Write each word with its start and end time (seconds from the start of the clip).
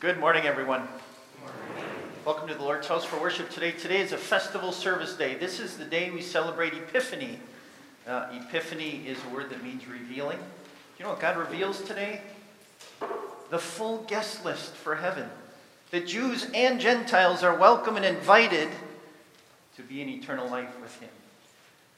Good 0.00 0.20
morning, 0.20 0.44
everyone. 0.44 0.86
Welcome 2.24 2.46
to 2.46 2.54
the 2.54 2.62
Lord's 2.62 2.86
house 2.86 3.04
for 3.04 3.20
worship 3.20 3.50
today. 3.50 3.72
Today 3.72 4.00
is 4.00 4.12
a 4.12 4.16
festival 4.16 4.70
service 4.70 5.14
day. 5.14 5.34
This 5.34 5.58
is 5.58 5.76
the 5.76 5.84
day 5.84 6.12
we 6.12 6.22
celebrate 6.22 6.72
Epiphany. 6.72 7.40
Uh, 8.06 8.28
Epiphany 8.32 9.02
is 9.08 9.18
a 9.28 9.34
word 9.34 9.50
that 9.50 9.60
means 9.64 9.88
revealing. 9.88 10.38
You 11.00 11.04
know 11.04 11.10
what 11.10 11.18
God 11.18 11.36
reveals 11.36 11.82
today? 11.82 12.20
The 13.50 13.58
full 13.58 14.04
guest 14.06 14.44
list 14.44 14.72
for 14.76 14.94
heaven. 14.94 15.28
The 15.90 15.98
Jews 15.98 16.46
and 16.54 16.78
Gentiles 16.78 17.42
are 17.42 17.58
welcome 17.58 17.96
and 17.96 18.04
invited 18.04 18.68
to 19.74 19.82
be 19.82 20.00
in 20.00 20.08
eternal 20.08 20.48
life 20.48 20.80
with 20.80 20.94
Him. 21.00 21.10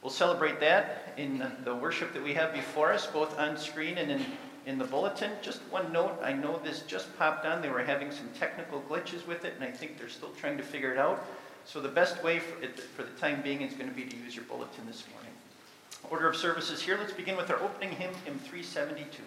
We'll 0.01 0.09
celebrate 0.09 0.59
that 0.61 1.13
in 1.17 1.45
the 1.63 1.75
worship 1.75 2.13
that 2.13 2.23
we 2.23 2.33
have 2.33 2.51
before 2.51 2.93
us, 2.93 3.05
both 3.05 3.37
on 3.37 3.57
screen 3.57 3.99
and 3.99 4.09
in 4.09 4.25
in 4.65 4.77
the 4.77 4.85
bulletin. 4.85 5.31
Just 5.41 5.59
one 5.69 5.91
note 5.91 6.19
I 6.23 6.33
know 6.33 6.59
this 6.63 6.81
just 6.81 7.15
popped 7.17 7.45
on. 7.45 7.61
They 7.61 7.69
were 7.69 7.83
having 7.83 8.11
some 8.11 8.29
technical 8.37 8.81
glitches 8.81 9.25
with 9.25 9.45
it, 9.45 9.53
and 9.55 9.63
I 9.63 9.71
think 9.71 9.97
they're 9.97 10.09
still 10.09 10.31
trying 10.39 10.57
to 10.57 10.63
figure 10.63 10.91
it 10.91 10.97
out. 10.97 11.25
So, 11.65 11.79
the 11.79 11.89
best 11.89 12.23
way 12.23 12.39
for, 12.39 12.63
it, 12.63 12.79
for 12.79 13.03
the 13.03 13.11
time 13.19 13.41
being 13.41 13.61
is 13.61 13.73
going 13.73 13.89
to 13.89 13.95
be 13.95 14.03
to 14.03 14.17
use 14.17 14.35
your 14.35 14.45
bulletin 14.45 14.85
this 14.87 15.03
morning. 15.13 15.31
Order 16.09 16.27
of 16.27 16.35
services 16.35 16.81
here. 16.81 16.97
Let's 16.97 17.13
begin 17.13 17.37
with 17.37 17.51
our 17.51 17.61
opening 17.61 17.91
hymn, 17.91 18.13
hymn 18.25 18.39
372. 18.39 19.21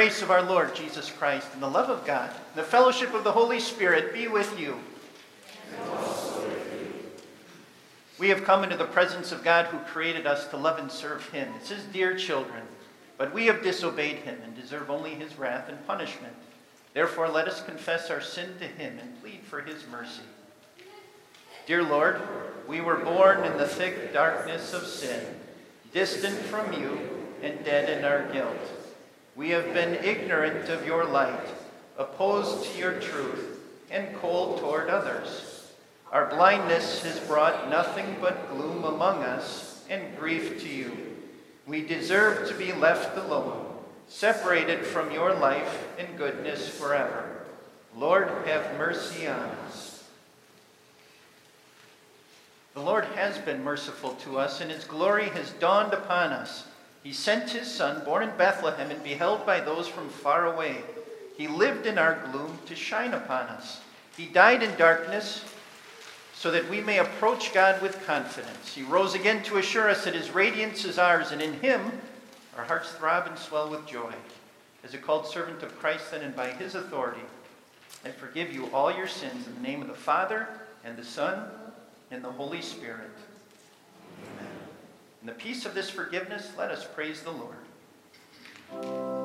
Grace 0.00 0.22
of 0.22 0.30
our 0.30 0.40
Lord 0.40 0.74
Jesus 0.74 1.10
Christ 1.10 1.48
and 1.52 1.62
the 1.62 1.68
love 1.68 1.90
of 1.90 2.06
God, 2.06 2.30
and 2.30 2.54
the 2.54 2.66
fellowship 2.66 3.12
of 3.12 3.22
the 3.22 3.32
Holy 3.32 3.60
Spirit 3.60 4.14
be 4.14 4.28
with 4.28 4.58
you. 4.58 4.78
We 8.18 8.30
have 8.30 8.42
come 8.44 8.64
into 8.64 8.78
the 8.78 8.86
presence 8.86 9.30
of 9.30 9.44
God 9.44 9.66
who 9.66 9.76
created 9.80 10.26
us 10.26 10.46
to 10.46 10.56
love 10.56 10.78
and 10.78 10.90
serve 10.90 11.28
him 11.28 11.52
as 11.60 11.68
his 11.68 11.84
dear 11.84 12.16
children, 12.16 12.62
but 13.18 13.34
we 13.34 13.44
have 13.44 13.62
disobeyed 13.62 14.16
him 14.16 14.38
and 14.42 14.56
deserve 14.56 14.88
only 14.88 15.10
his 15.16 15.38
wrath 15.38 15.68
and 15.68 15.86
punishment. 15.86 16.32
Therefore, 16.94 17.28
let 17.28 17.46
us 17.46 17.62
confess 17.62 18.08
our 18.08 18.22
sin 18.22 18.54
to 18.58 18.66
him 18.66 18.98
and 18.98 19.20
plead 19.20 19.42
for 19.42 19.60
his 19.60 19.86
mercy. 19.92 20.22
Dear 21.66 21.82
Lord, 21.82 22.22
we 22.66 22.80
were 22.80 22.96
born 22.96 23.44
in 23.44 23.58
the 23.58 23.68
thick 23.68 24.14
darkness 24.14 24.72
of 24.72 24.86
sin, 24.86 25.22
distant 25.92 26.38
from 26.38 26.72
you 26.72 26.98
and 27.42 27.62
dead 27.66 27.98
in 27.98 28.02
our 28.06 28.22
guilt. 28.32 28.79
We 29.40 29.48
have 29.56 29.72
been 29.72 29.94
ignorant 30.04 30.68
of 30.68 30.86
your 30.86 31.06
light, 31.06 31.48
opposed 31.96 32.62
to 32.66 32.78
your 32.78 33.00
truth, 33.00 33.58
and 33.90 34.14
cold 34.16 34.60
toward 34.60 34.90
others. 34.90 35.72
Our 36.12 36.26
blindness 36.26 37.02
has 37.04 37.18
brought 37.20 37.70
nothing 37.70 38.18
but 38.20 38.50
gloom 38.50 38.84
among 38.84 39.22
us 39.22 39.82
and 39.88 40.14
grief 40.18 40.60
to 40.60 40.68
you. 40.68 40.94
We 41.66 41.80
deserve 41.80 42.48
to 42.48 42.54
be 42.54 42.74
left 42.74 43.16
alone, 43.16 43.64
separated 44.10 44.84
from 44.84 45.10
your 45.10 45.32
life 45.32 45.88
and 45.98 46.18
goodness 46.18 46.68
forever. 46.68 47.40
Lord, 47.96 48.28
have 48.44 48.76
mercy 48.76 49.26
on 49.26 49.48
us. 49.64 50.06
The 52.74 52.82
Lord 52.82 53.06
has 53.14 53.38
been 53.38 53.64
merciful 53.64 54.16
to 54.16 54.38
us, 54.38 54.60
and 54.60 54.70
his 54.70 54.84
glory 54.84 55.30
has 55.30 55.52
dawned 55.52 55.94
upon 55.94 56.30
us. 56.32 56.66
He 57.02 57.12
sent 57.12 57.50
his 57.50 57.72
son, 57.72 58.04
born 58.04 58.22
in 58.22 58.36
Bethlehem 58.36 58.90
and 58.90 59.02
beheld 59.02 59.46
by 59.46 59.60
those 59.60 59.88
from 59.88 60.08
far 60.08 60.46
away. 60.46 60.78
He 61.36 61.48
lived 61.48 61.86
in 61.86 61.98
our 61.98 62.22
gloom 62.30 62.58
to 62.66 62.76
shine 62.76 63.14
upon 63.14 63.46
us. 63.46 63.80
He 64.16 64.26
died 64.26 64.62
in 64.62 64.76
darkness 64.76 65.44
so 66.34 66.50
that 66.50 66.68
we 66.68 66.80
may 66.80 66.98
approach 66.98 67.52
God 67.54 67.80
with 67.80 68.06
confidence. 68.06 68.74
He 68.74 68.82
rose 68.82 69.14
again 69.14 69.42
to 69.44 69.58
assure 69.58 69.88
us 69.88 70.04
that 70.04 70.14
his 70.14 70.30
radiance 70.30 70.84
is 70.84 70.98
ours, 70.98 71.32
and 71.32 71.40
in 71.40 71.54
him 71.60 72.00
our 72.56 72.64
hearts 72.64 72.92
throb 72.92 73.26
and 73.26 73.38
swell 73.38 73.70
with 73.70 73.86
joy. 73.86 74.12
As 74.82 74.94
a 74.94 74.98
called 74.98 75.26
servant 75.26 75.62
of 75.62 75.78
Christ, 75.78 76.10
then, 76.10 76.22
and 76.22 76.34
by 76.34 76.48
his 76.48 76.74
authority, 76.74 77.20
I 78.04 78.08
forgive 78.08 78.52
you 78.52 78.70
all 78.74 78.90
your 78.90 79.06
sins 79.06 79.46
in 79.46 79.54
the 79.54 79.60
name 79.60 79.82
of 79.82 79.88
the 79.88 79.94
Father, 79.94 80.48
and 80.84 80.96
the 80.96 81.04
Son, 81.04 81.44
and 82.10 82.24
the 82.24 82.32
Holy 82.32 82.62
Spirit. 82.62 83.10
Amen. 84.38 84.49
In 85.20 85.26
the 85.26 85.32
peace 85.32 85.66
of 85.66 85.74
this 85.74 85.90
forgiveness, 85.90 86.50
let 86.56 86.70
us 86.70 86.86
praise 86.86 87.22
the 87.22 87.30
Lord. 87.30 89.19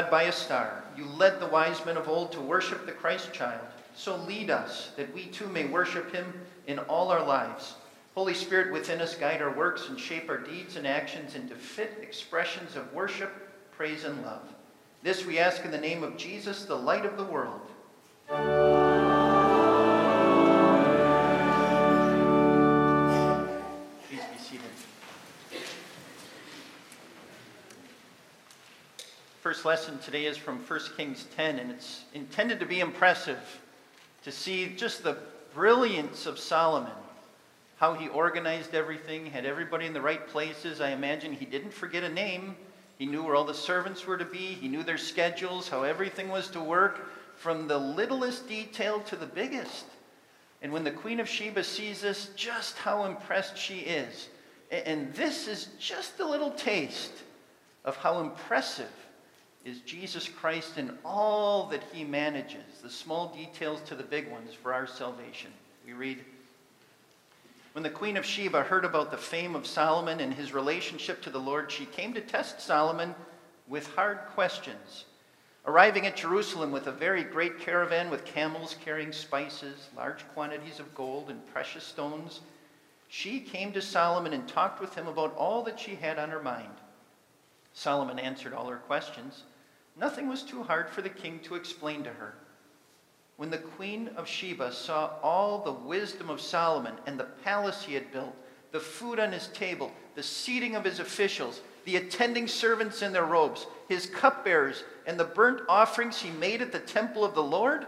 By 0.00 0.22
a 0.22 0.32
star. 0.32 0.82
You 0.96 1.04
led 1.04 1.38
the 1.38 1.46
wise 1.46 1.84
men 1.84 1.98
of 1.98 2.08
old 2.08 2.32
to 2.32 2.40
worship 2.40 2.86
the 2.86 2.92
Christ 2.92 3.30
child. 3.32 3.66
So 3.94 4.16
lead 4.16 4.48
us, 4.48 4.90
that 4.96 5.12
we 5.12 5.26
too 5.26 5.46
may 5.48 5.66
worship 5.66 6.14
him 6.14 6.32
in 6.66 6.78
all 6.78 7.10
our 7.10 7.22
lives. 7.22 7.74
Holy 8.14 8.32
Spirit 8.32 8.72
within 8.72 9.02
us, 9.02 9.14
guide 9.14 9.42
our 9.42 9.54
works 9.54 9.90
and 9.90 10.00
shape 10.00 10.30
our 10.30 10.38
deeds 10.38 10.76
and 10.76 10.86
actions 10.86 11.34
into 11.34 11.54
fit 11.54 11.98
expressions 12.00 12.74
of 12.74 12.90
worship, 12.94 13.30
praise, 13.76 14.04
and 14.04 14.22
love. 14.24 14.54
This 15.02 15.26
we 15.26 15.38
ask 15.38 15.62
in 15.62 15.70
the 15.70 15.76
name 15.76 16.02
of 16.02 16.16
Jesus, 16.16 16.64
the 16.64 16.74
light 16.74 17.04
of 17.04 17.18
the 17.18 17.24
world. 17.24 17.60
First 29.62 29.86
lesson 29.86 29.98
today 30.00 30.24
is 30.24 30.36
from 30.36 30.58
1 30.58 30.80
Kings 30.96 31.24
10, 31.36 31.60
and 31.60 31.70
it's 31.70 32.02
intended 32.14 32.58
to 32.58 32.66
be 32.66 32.80
impressive 32.80 33.38
to 34.24 34.32
see 34.32 34.74
just 34.76 35.04
the 35.04 35.18
brilliance 35.54 36.26
of 36.26 36.40
Solomon, 36.40 36.90
how 37.76 37.94
he 37.94 38.08
organized 38.08 38.74
everything, 38.74 39.24
had 39.24 39.46
everybody 39.46 39.86
in 39.86 39.92
the 39.92 40.00
right 40.00 40.26
places. 40.26 40.80
I 40.80 40.90
imagine 40.90 41.32
he 41.32 41.44
didn't 41.44 41.72
forget 41.72 42.02
a 42.02 42.08
name. 42.08 42.56
He 42.98 43.06
knew 43.06 43.22
where 43.22 43.36
all 43.36 43.44
the 43.44 43.54
servants 43.54 44.04
were 44.04 44.18
to 44.18 44.24
be, 44.24 44.38
he 44.38 44.66
knew 44.66 44.82
their 44.82 44.98
schedules, 44.98 45.68
how 45.68 45.84
everything 45.84 46.28
was 46.28 46.48
to 46.48 46.60
work, 46.60 47.08
from 47.36 47.68
the 47.68 47.78
littlest 47.78 48.48
detail 48.48 48.98
to 49.02 49.14
the 49.14 49.26
biggest. 49.26 49.84
And 50.60 50.72
when 50.72 50.82
the 50.82 50.90
Queen 50.90 51.20
of 51.20 51.28
Sheba 51.28 51.62
sees 51.62 52.00
this, 52.00 52.30
just 52.34 52.78
how 52.78 53.04
impressed 53.04 53.56
she 53.56 53.78
is. 53.78 54.28
And 54.72 55.14
this 55.14 55.46
is 55.46 55.68
just 55.78 56.18
a 56.18 56.28
little 56.28 56.50
taste 56.50 57.12
of 57.84 57.94
how 57.94 58.18
impressive 58.18 58.90
is 59.64 59.80
Jesus 59.80 60.28
Christ 60.28 60.78
in 60.78 60.96
all 61.04 61.66
that 61.68 61.84
he 61.92 62.04
manages, 62.04 62.80
the 62.82 62.90
small 62.90 63.28
details 63.34 63.80
to 63.82 63.94
the 63.94 64.02
big 64.02 64.30
ones 64.30 64.52
for 64.52 64.74
our 64.74 64.86
salvation. 64.86 65.52
We 65.86 65.92
read 65.92 66.24
When 67.72 67.84
the 67.84 67.90
Queen 67.90 68.16
of 68.16 68.26
Sheba 68.26 68.62
heard 68.62 68.84
about 68.84 69.10
the 69.10 69.16
fame 69.16 69.54
of 69.54 69.66
Solomon 69.66 70.20
and 70.20 70.34
his 70.34 70.52
relationship 70.52 71.22
to 71.22 71.30
the 71.30 71.38
Lord, 71.38 71.70
she 71.70 71.86
came 71.86 72.12
to 72.14 72.20
test 72.20 72.60
Solomon 72.60 73.14
with 73.68 73.86
hard 73.94 74.18
questions. 74.34 75.04
Arriving 75.64 76.06
at 76.06 76.16
Jerusalem 76.16 76.72
with 76.72 76.88
a 76.88 76.92
very 76.92 77.22
great 77.22 77.60
caravan 77.60 78.10
with 78.10 78.24
camels 78.24 78.74
carrying 78.84 79.12
spices, 79.12 79.88
large 79.96 80.26
quantities 80.34 80.80
of 80.80 80.92
gold, 80.94 81.30
and 81.30 81.46
precious 81.52 81.84
stones, 81.84 82.40
she 83.08 83.38
came 83.38 83.72
to 83.72 83.82
Solomon 83.82 84.32
and 84.32 84.48
talked 84.48 84.80
with 84.80 84.94
him 84.96 85.06
about 85.06 85.36
all 85.36 85.62
that 85.62 85.78
she 85.78 85.94
had 85.94 86.18
on 86.18 86.30
her 86.30 86.42
mind. 86.42 86.72
Solomon 87.74 88.18
answered 88.18 88.54
all 88.54 88.66
her 88.68 88.78
questions. 88.78 89.44
Nothing 89.96 90.28
was 90.28 90.42
too 90.42 90.62
hard 90.62 90.88
for 90.88 91.02
the 91.02 91.08
king 91.08 91.40
to 91.40 91.54
explain 91.54 92.04
to 92.04 92.10
her. 92.10 92.34
When 93.36 93.50
the 93.50 93.58
queen 93.58 94.10
of 94.16 94.28
Sheba 94.28 94.72
saw 94.72 95.12
all 95.22 95.58
the 95.58 95.72
wisdom 95.72 96.30
of 96.30 96.40
Solomon 96.40 96.94
and 97.06 97.18
the 97.18 97.24
palace 97.24 97.82
he 97.82 97.94
had 97.94 98.12
built, 98.12 98.34
the 98.72 98.80
food 98.80 99.18
on 99.18 99.32
his 99.32 99.48
table, 99.48 99.92
the 100.14 100.22
seating 100.22 100.76
of 100.76 100.84
his 100.84 100.98
officials, 100.98 101.60
the 101.84 101.96
attending 101.96 102.48
servants 102.48 103.02
in 103.02 103.12
their 103.12 103.24
robes, 103.24 103.66
his 103.88 104.06
cupbearers, 104.06 104.84
and 105.06 105.18
the 105.18 105.24
burnt 105.24 105.60
offerings 105.68 106.20
he 106.20 106.30
made 106.30 106.62
at 106.62 106.72
the 106.72 106.78
temple 106.78 107.24
of 107.24 107.34
the 107.34 107.42
Lord, 107.42 107.86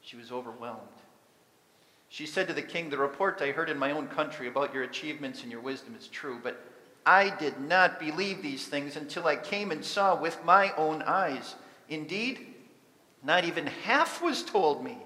she 0.00 0.16
was 0.16 0.32
overwhelmed. 0.32 0.80
She 2.08 2.26
said 2.26 2.48
to 2.48 2.54
the 2.54 2.62
king, 2.62 2.90
The 2.90 2.98
report 2.98 3.40
I 3.40 3.52
heard 3.52 3.70
in 3.70 3.78
my 3.78 3.92
own 3.92 4.08
country 4.08 4.48
about 4.48 4.74
your 4.74 4.82
achievements 4.82 5.42
and 5.42 5.52
your 5.52 5.60
wisdom 5.60 5.94
is 5.98 6.08
true, 6.08 6.40
but 6.42 6.62
I 7.04 7.34
did 7.36 7.60
not 7.60 7.98
believe 7.98 8.42
these 8.42 8.66
things 8.66 8.96
until 8.96 9.26
I 9.26 9.36
came 9.36 9.70
and 9.72 9.84
saw 9.84 10.20
with 10.20 10.44
my 10.44 10.72
own 10.76 11.02
eyes. 11.02 11.56
Indeed, 11.88 12.46
not 13.22 13.44
even 13.44 13.66
half 13.66 14.22
was 14.22 14.42
told 14.42 14.84
me. 14.84 14.98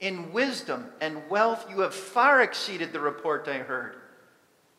In 0.00 0.32
wisdom 0.32 0.86
and 1.00 1.28
wealth, 1.30 1.66
you 1.70 1.80
have 1.80 1.94
far 1.94 2.42
exceeded 2.42 2.92
the 2.92 3.00
report 3.00 3.48
I 3.48 3.58
heard. 3.58 3.96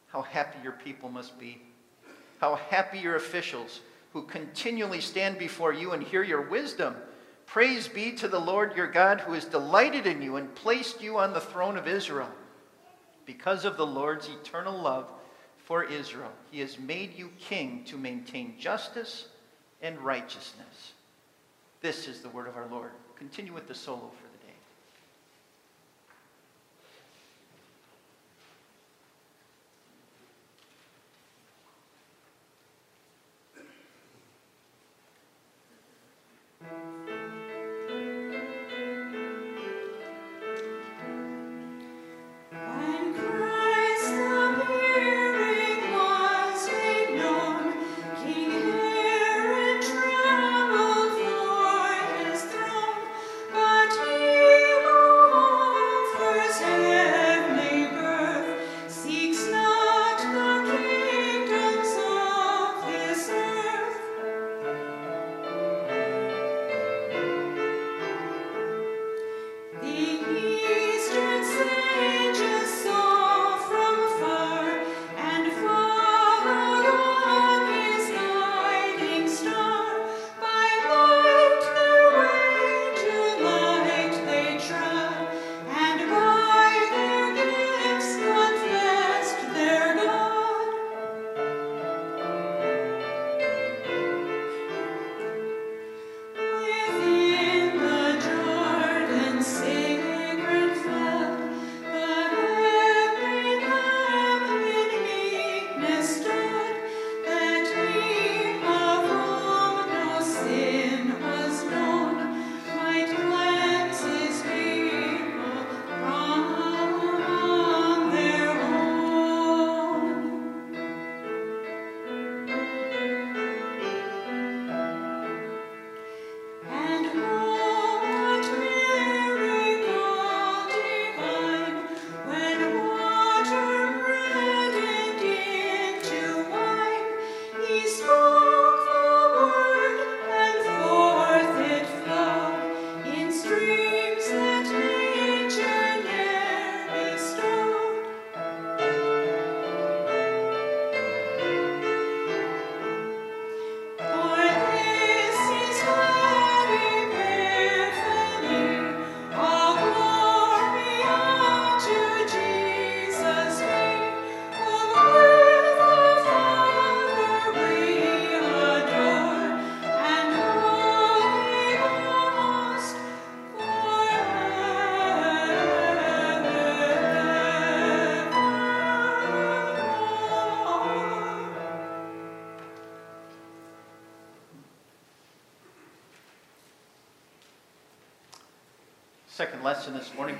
How 0.07 0.21
happy 0.21 0.59
your 0.63 0.73
people 0.73 1.09
must 1.09 1.39
be. 1.39 1.61
How 2.39 2.55
happy 2.55 2.99
your 2.99 3.15
officials 3.15 3.81
who 4.13 4.23
continually 4.23 5.01
stand 5.01 5.37
before 5.37 5.73
you 5.73 5.91
and 5.91 6.03
hear 6.03 6.23
your 6.23 6.41
wisdom. 6.41 6.95
Praise 7.45 7.87
be 7.87 8.11
to 8.13 8.27
the 8.27 8.39
Lord 8.39 8.75
your 8.75 8.87
God 8.87 9.21
who 9.21 9.33
has 9.33 9.45
delighted 9.45 10.05
in 10.05 10.21
you 10.21 10.35
and 10.35 10.53
placed 10.53 11.01
you 11.01 11.17
on 11.17 11.33
the 11.33 11.41
throne 11.41 11.77
of 11.77 11.87
Israel. 11.87 12.29
Because 13.25 13.65
of 13.65 13.77
the 13.77 13.85
Lord's 13.85 14.29
eternal 14.29 14.79
love, 14.79 15.09
for 15.67 15.83
Israel. 15.83 16.31
He 16.49 16.61
has 16.61 16.79
made 16.79 17.17
you 17.17 17.29
king 17.39 17.83
to 17.87 17.97
maintain 17.97 18.55
justice 18.57 19.27
and 19.81 19.99
righteousness. 19.99 20.93
This 21.81 22.07
is 22.07 22.21
the 22.21 22.29
word 22.29 22.47
of 22.47 22.55
our 22.55 22.67
Lord. 22.67 22.91
Continue 23.17 23.53
with 23.53 23.67
the 23.67 23.75
solo 23.75 24.09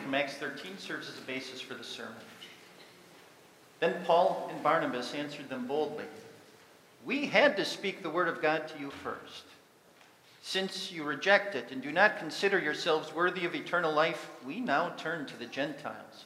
from 0.08 0.16
Acts 0.16 0.36
13 0.36 0.78
serves 0.78 1.10
as 1.10 1.18
a 1.18 1.28
basis 1.28 1.60
for 1.60 1.74
the 1.74 1.84
sermon. 1.84 2.14
Then 3.82 3.94
Paul 4.06 4.48
and 4.50 4.64
Barnabas 4.64 5.14
answered 5.14 5.50
them 5.50 5.68
boldly 5.68 6.06
We 7.06 7.26
had 7.26 7.58
to 7.58 7.66
speak 7.66 8.02
the 8.02 8.10
word 8.10 8.30
of 8.30 8.42
God 8.42 8.70
to 8.70 8.80
you 8.80 8.90
first. 8.90 9.44
Since 10.42 10.94
you 10.94 11.04
reject 11.04 11.56
it 11.56 11.74
and 11.74 11.82
do 11.82 11.92
not 11.92 12.20
consider 12.20 12.58
yourselves 12.58 13.14
worthy 13.14 13.44
of 13.44 13.54
eternal 13.54 13.92
life, 13.92 14.30
we 14.46 14.62
now 14.62 14.94
turn 14.96 15.26
to 15.26 15.38
the 15.38 15.46
Gentiles. 15.46 16.24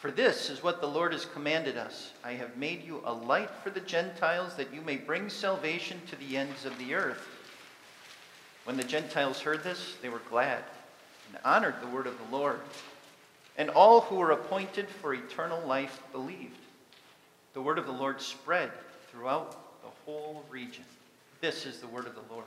For 0.00 0.10
this 0.10 0.50
is 0.50 0.62
what 0.62 0.82
the 0.82 0.86
Lord 0.86 1.14
has 1.14 1.24
commanded 1.24 1.78
us 1.78 2.12
I 2.22 2.32
have 2.32 2.58
made 2.58 2.84
you 2.84 3.00
a 3.06 3.12
light 3.14 3.50
for 3.64 3.70
the 3.70 3.80
Gentiles, 3.80 4.54
that 4.56 4.74
you 4.74 4.82
may 4.82 4.96
bring 4.96 5.30
salvation 5.30 5.98
to 6.10 6.16
the 6.16 6.36
ends 6.36 6.66
of 6.66 6.76
the 6.76 6.92
earth. 6.92 7.26
When 8.64 8.76
the 8.76 8.84
Gentiles 8.84 9.40
heard 9.40 9.64
this, 9.64 9.94
they 10.02 10.10
were 10.10 10.20
glad 10.28 10.62
and 11.28 11.38
honored 11.42 11.80
the 11.80 11.86
word 11.86 12.06
of 12.06 12.18
the 12.18 12.36
Lord. 12.36 12.60
And 13.58 13.68
all 13.70 14.02
who 14.02 14.16
were 14.16 14.30
appointed 14.30 14.88
for 14.88 15.12
eternal 15.12 15.60
life 15.66 16.02
believed. 16.12 16.58
The 17.52 17.60
word 17.60 17.78
of 17.78 17.86
the 17.86 17.92
Lord 17.92 18.20
spread 18.20 18.70
throughout 19.10 19.82
the 19.82 19.90
whole 20.04 20.44
region. 20.48 20.84
This 21.40 21.66
is 21.66 21.80
the 21.80 21.88
word 21.88 22.06
of 22.06 22.14
the 22.14 22.32
Lord. 22.32 22.46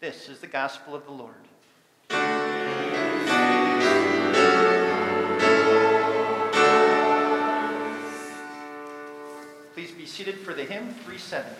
This 0.00 0.30
is 0.30 0.40
the 0.40 0.46
gospel 0.46 0.94
of 0.94 1.04
the 1.04 1.12
Lord. 1.12 1.34
Please 9.74 9.90
be 9.90 10.06
seated 10.06 10.38
for 10.38 10.54
the 10.54 10.64
hymn 10.64 10.94
370. 11.04 11.50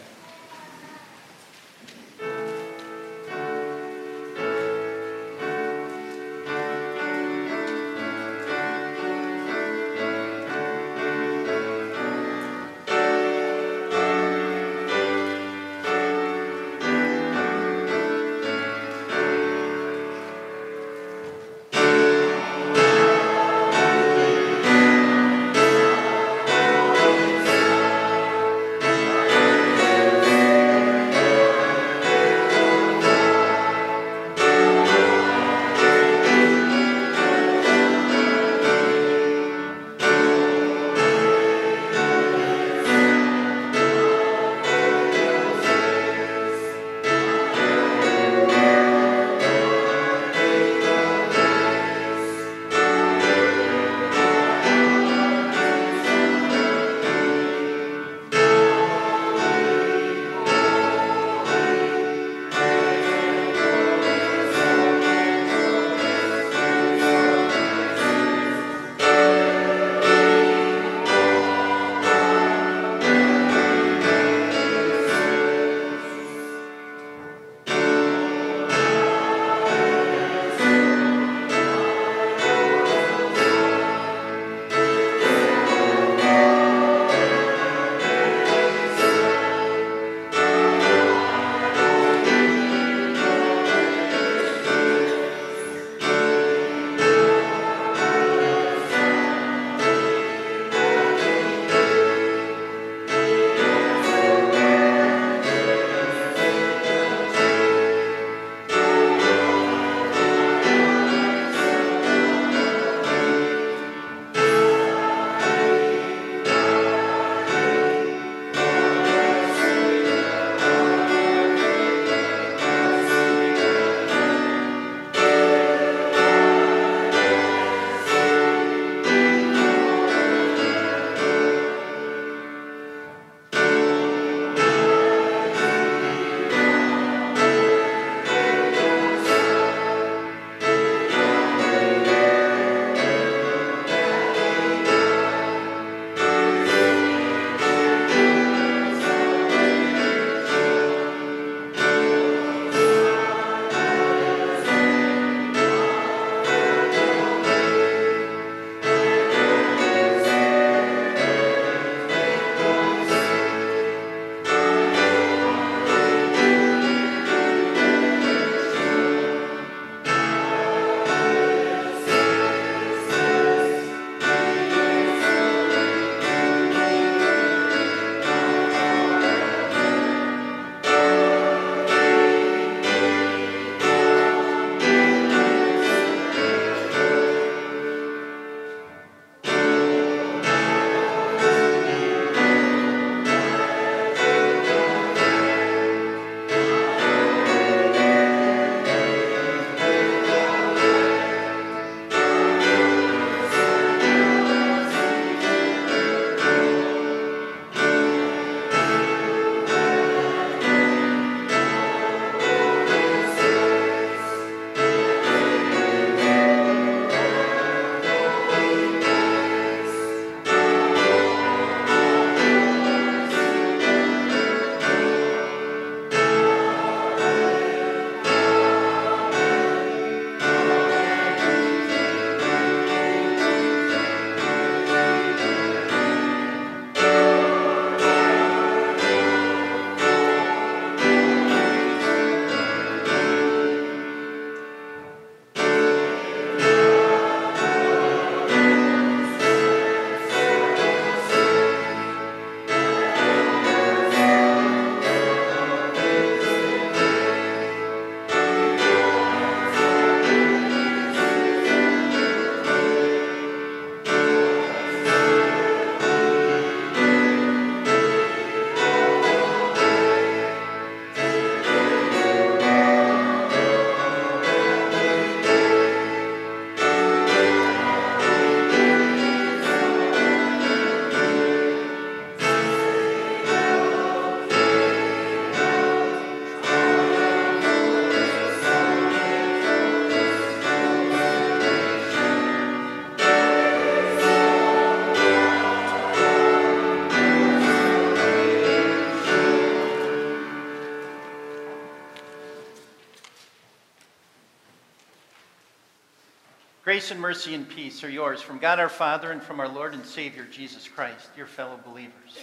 Grace 306.82 307.10
and 307.10 307.20
mercy 307.20 307.54
and 307.54 307.68
peace 307.68 308.02
are 308.02 308.08
yours 308.08 308.40
from 308.40 308.58
God 308.58 308.80
our 308.80 308.88
Father 308.88 309.32
and 309.32 309.42
from 309.42 309.60
our 309.60 309.68
Lord 309.68 309.92
and 309.92 310.04
Savior 310.04 310.46
Jesus 310.50 310.88
Christ, 310.88 311.28
your 311.36 311.44
fellow 311.44 311.78
believers. 311.84 312.38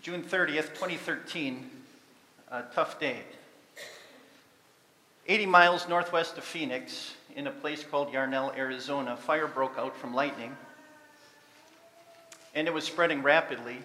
June 0.00 0.22
30th, 0.22 0.68
2013, 0.68 1.68
a 2.52 2.62
tough 2.72 3.00
day. 3.00 3.18
80 5.26 5.46
miles 5.46 5.88
northwest 5.88 6.38
of 6.38 6.44
Phoenix, 6.44 7.14
in 7.34 7.48
a 7.48 7.50
place 7.50 7.82
called 7.82 8.12
Yarnell, 8.12 8.52
Arizona, 8.56 9.16
fire 9.16 9.48
broke 9.48 9.76
out 9.76 9.96
from 9.96 10.14
lightning, 10.14 10.56
and 12.54 12.68
it 12.68 12.72
was 12.72 12.84
spreading 12.84 13.20
rapidly. 13.20 13.78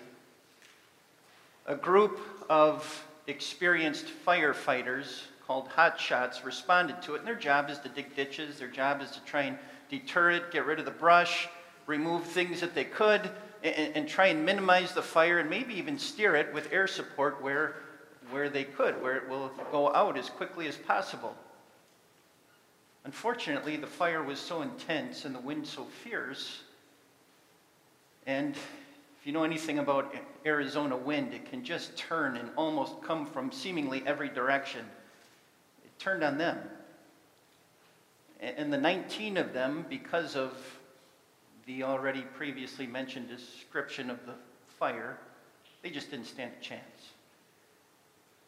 A 1.66 1.76
group 1.76 2.20
of 2.52 3.04
experienced 3.26 4.06
firefighters 4.28 5.24
called 5.46 5.68
hot 5.68 6.00
shots 6.00 6.44
responded 6.44 7.02
to 7.04 7.16
it, 7.16 7.20
and 7.20 7.28
their 7.28 7.36
job 7.36 7.70
is 7.70 7.78
to 7.80 7.90
dig 7.90 8.16
ditches. 8.16 8.58
Their 8.58 8.68
job 8.68 9.02
is 9.02 9.12
to 9.12 9.20
try 9.22 9.44
and 9.44 9.58
deter 9.90 10.32
it, 10.32 10.52
get 10.52 10.66
rid 10.66 10.80
of 10.80 10.86
the 10.86 10.92
brush, 10.92 11.48
remove 11.86 12.24
things 12.24 12.62
that 12.62 12.74
they 12.74 12.86
could, 12.86 13.30
and, 13.64 13.96
and 13.96 14.08
try 14.08 14.28
and 14.28 14.46
minimize 14.46 14.94
the 14.94 15.02
fire, 15.02 15.40
and 15.40 15.50
maybe 15.50 15.76
even 15.76 16.00
steer 16.00 16.36
it 16.36 16.54
with 16.54 16.72
air 16.74 16.88
support 16.88 17.42
where, 17.44 17.76
where 18.32 18.50
they 18.50 18.64
could, 18.64 19.02
where 19.02 19.16
it 19.16 19.30
will 19.30 19.52
go 19.72 19.94
out 19.94 20.18
as 20.18 20.30
quickly 20.30 20.68
as 20.68 20.78
possible. 20.78 21.36
Unfortunately, 23.04 23.78
the 23.78 23.86
fire 23.86 24.24
was 24.24 24.40
so 24.40 24.64
intense 24.64 25.26
and 25.26 25.36
the 25.36 25.40
wind 25.40 25.68
so 25.68 25.84
fierce, 26.04 26.62
and 28.26 28.56
if 28.56 29.28
you 29.28 29.32
know 29.32 29.44
anything 29.44 29.78
about 29.78 30.16
Arizona 30.44 30.98
wind, 30.98 31.36
it 31.36 31.48
can 31.52 31.64
just 31.64 31.96
turn 31.96 32.38
and 32.38 32.50
almost 32.56 33.00
come 33.04 33.28
from 33.28 33.52
seemingly 33.52 34.02
every 34.08 34.30
direction 34.30 34.84
turned 36.00 36.24
on 36.24 36.38
them. 36.38 36.60
And 38.40 38.72
the 38.72 38.78
19 38.78 39.38
of 39.38 39.54
them, 39.54 39.86
because 39.90 40.36
of 40.36 40.54
the 41.66 41.84
already 41.84 42.22
previously 42.22 42.86
mentioned 42.86 43.28
description 43.28 44.10
of 44.10 44.24
the 44.26 44.34
fire, 44.80 45.18
they 45.82 45.90
just 45.90 46.12
didn't 46.12 46.28
stand 46.28 46.52
a 46.60 46.64
chance. 46.64 46.82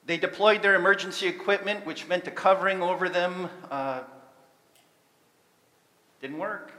They 0.06 0.18
deployed 0.18 0.62
their 0.62 0.76
emergency 0.76 1.28
equipment, 1.28 1.86
which 1.86 2.08
meant 2.08 2.28
a 2.28 2.32
covering 2.32 2.82
over 2.82 3.10
them. 3.10 3.50
Uh, 3.70 4.02
didn't 6.22 6.38
work. 6.38 6.72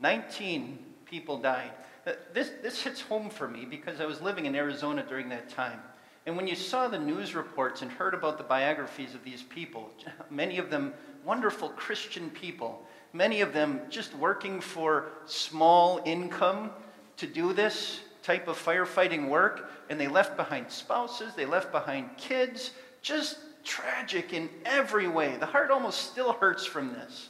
19 0.00 0.78
people 1.06 1.38
died. 1.38 1.70
Uh, 2.06 2.12
this, 2.34 2.50
this 2.62 2.82
hits 2.82 3.00
home 3.00 3.30
for 3.30 3.48
me 3.48 3.64
because 3.64 4.00
I 4.00 4.06
was 4.06 4.20
living 4.20 4.46
in 4.46 4.54
Arizona 4.54 5.04
during 5.08 5.28
that 5.30 5.48
time. 5.48 5.80
And 6.24 6.36
when 6.36 6.46
you 6.46 6.54
saw 6.54 6.88
the 6.88 6.98
news 6.98 7.34
reports 7.34 7.82
and 7.82 7.90
heard 7.90 8.14
about 8.14 8.38
the 8.38 8.44
biographies 8.44 9.14
of 9.14 9.24
these 9.24 9.42
people, 9.42 9.90
many 10.30 10.58
of 10.58 10.70
them 10.70 10.94
wonderful 11.24 11.70
Christian 11.70 12.30
people, 12.30 12.84
many 13.12 13.40
of 13.40 13.52
them 13.52 13.80
just 13.88 14.14
working 14.16 14.60
for 14.60 15.06
small 15.26 16.00
income 16.04 16.70
to 17.16 17.26
do 17.26 17.52
this 17.52 18.00
type 18.22 18.48
of 18.48 18.56
firefighting 18.62 19.28
work, 19.28 19.70
and 19.90 20.00
they 20.00 20.08
left 20.08 20.36
behind 20.36 20.70
spouses, 20.70 21.34
they 21.34 21.46
left 21.46 21.72
behind 21.72 22.08
kids, 22.16 22.70
just 23.02 23.38
tragic 23.64 24.32
in 24.32 24.48
every 24.64 25.08
way. 25.08 25.36
The 25.38 25.46
heart 25.46 25.70
almost 25.70 26.10
still 26.10 26.32
hurts 26.32 26.64
from 26.64 26.92
this. 26.92 27.28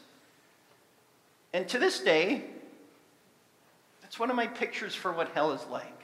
And 1.52 1.68
to 1.68 1.78
this 1.78 2.00
day, 2.00 2.44
that's 4.00 4.18
one 4.18 4.30
of 4.30 4.36
my 4.36 4.46
pictures 4.46 4.94
for 4.94 5.12
what 5.12 5.28
hell 5.30 5.52
is 5.52 5.64
like. 5.70 6.01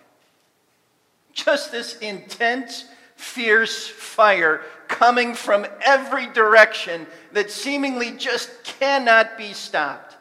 Just 1.38 1.70
this 1.70 1.96
intense, 1.98 2.86
fierce 3.14 3.86
fire 3.86 4.62
coming 4.88 5.34
from 5.34 5.68
every 5.86 6.26
direction 6.26 7.06
that 7.30 7.52
seemingly 7.52 8.10
just 8.10 8.64
cannot 8.64 9.38
be 9.38 9.52
stopped. 9.52 10.16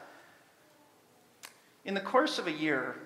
In 1.85 1.95
the 1.95 2.01
course 2.01 2.37
of 2.37 2.45
a 2.45 2.51
year, 2.51 2.97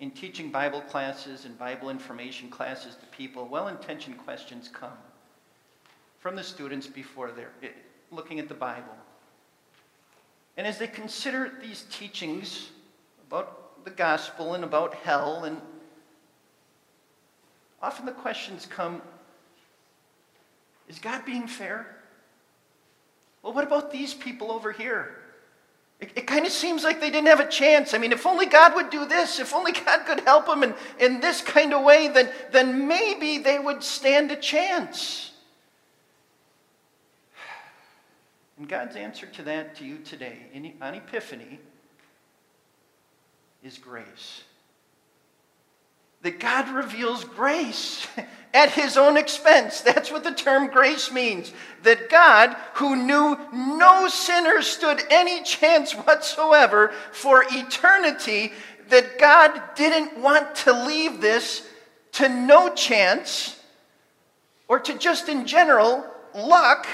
in 0.00 0.10
teaching 0.12 0.50
Bible 0.50 0.80
classes 0.80 1.44
and 1.44 1.58
Bible 1.58 1.90
information 1.90 2.48
classes 2.48 2.96
to 2.96 3.06
people, 3.14 3.46
well 3.46 3.68
intentioned 3.68 4.16
questions 4.16 4.70
come 4.72 4.96
from 6.20 6.36
the 6.36 6.42
students 6.42 6.86
before 6.86 7.32
they're 7.32 7.52
eh, 7.62 7.68
looking 8.10 8.40
at 8.40 8.48
the 8.48 8.54
Bible. 8.54 8.96
And 10.56 10.66
as 10.66 10.78
they 10.78 10.86
consider 10.86 11.52
these 11.60 11.84
teachings 11.90 12.70
about 13.26 13.84
the 13.84 13.90
gospel 13.90 14.54
and 14.54 14.64
about 14.64 14.94
hell 14.94 15.44
and 15.44 15.60
often 17.82 18.06
the 18.06 18.12
questions 18.12 18.66
come 18.66 19.02
Is 20.88 20.98
God 20.98 21.24
being 21.24 21.46
fair? 21.46 21.86
Well, 23.42 23.52
what 23.52 23.64
about 23.64 23.90
these 23.90 24.14
people 24.14 24.52
over 24.52 24.70
here? 24.70 25.16
It, 26.00 26.10
it 26.16 26.26
kind 26.26 26.46
of 26.46 26.52
seems 26.52 26.84
like 26.84 27.00
they 27.00 27.10
didn't 27.10 27.28
have 27.28 27.40
a 27.40 27.48
chance. 27.48 27.94
I 27.94 27.98
mean, 27.98 28.12
if 28.12 28.26
only 28.26 28.46
God 28.46 28.74
would 28.74 28.90
do 28.90 29.04
this, 29.04 29.40
if 29.40 29.54
only 29.54 29.72
God 29.72 30.06
could 30.06 30.20
help 30.20 30.46
them 30.46 30.62
in, 30.62 30.74
in 30.98 31.20
this 31.20 31.40
kind 31.40 31.72
of 31.72 31.84
way, 31.84 32.08
then, 32.08 32.28
then 32.52 32.86
maybe 32.86 33.38
they 33.38 33.58
would 33.58 33.82
stand 33.82 34.30
a 34.30 34.36
chance. 34.36 35.30
And 38.58 38.68
God's 38.68 38.96
answer 38.96 39.26
to 39.26 39.42
that 39.42 39.76
to 39.76 39.84
you 39.84 39.98
today 39.98 40.38
on 40.80 40.94
Epiphany 40.94 41.58
is 43.64 43.78
grace 43.78 44.42
that 46.22 46.38
God 46.38 46.68
reveals 46.68 47.24
grace 47.24 48.06
at 48.54 48.70
his 48.70 48.96
own 48.96 49.16
expense. 49.16 49.80
That's 49.80 50.10
what 50.10 50.24
the 50.24 50.32
term 50.32 50.68
grace 50.68 51.10
means. 51.10 51.52
That 51.82 52.08
God, 52.08 52.56
who 52.74 52.96
knew 52.96 53.38
no 53.52 54.08
sinner 54.08 54.62
stood 54.62 55.02
any 55.10 55.42
chance 55.42 55.92
whatsoever 55.92 56.92
for 57.12 57.44
eternity, 57.50 58.52
that 58.88 59.18
God 59.18 59.60
didn't 59.74 60.18
want 60.18 60.54
to 60.56 60.86
leave 60.86 61.20
this 61.20 61.66
to 62.12 62.28
no 62.28 62.72
chance 62.74 63.58
or 64.68 64.78
to 64.80 64.96
just 64.96 65.28
in 65.28 65.46
general 65.46 66.04
luck. 66.34 66.86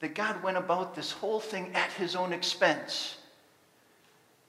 That 0.00 0.14
God 0.14 0.42
went 0.42 0.56
about 0.56 0.94
this 0.94 1.12
whole 1.12 1.40
thing 1.40 1.70
at 1.74 1.92
his 1.92 2.16
own 2.16 2.32
expense 2.32 3.16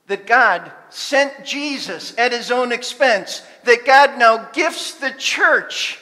that 0.07 0.27
God 0.27 0.71
sent 0.89 1.45
Jesus 1.45 2.17
at 2.17 2.31
his 2.31 2.51
own 2.51 2.71
expense, 2.71 3.41
that 3.63 3.85
God 3.85 4.17
now 4.17 4.49
gifts 4.51 4.95
the 4.95 5.11
church 5.11 5.99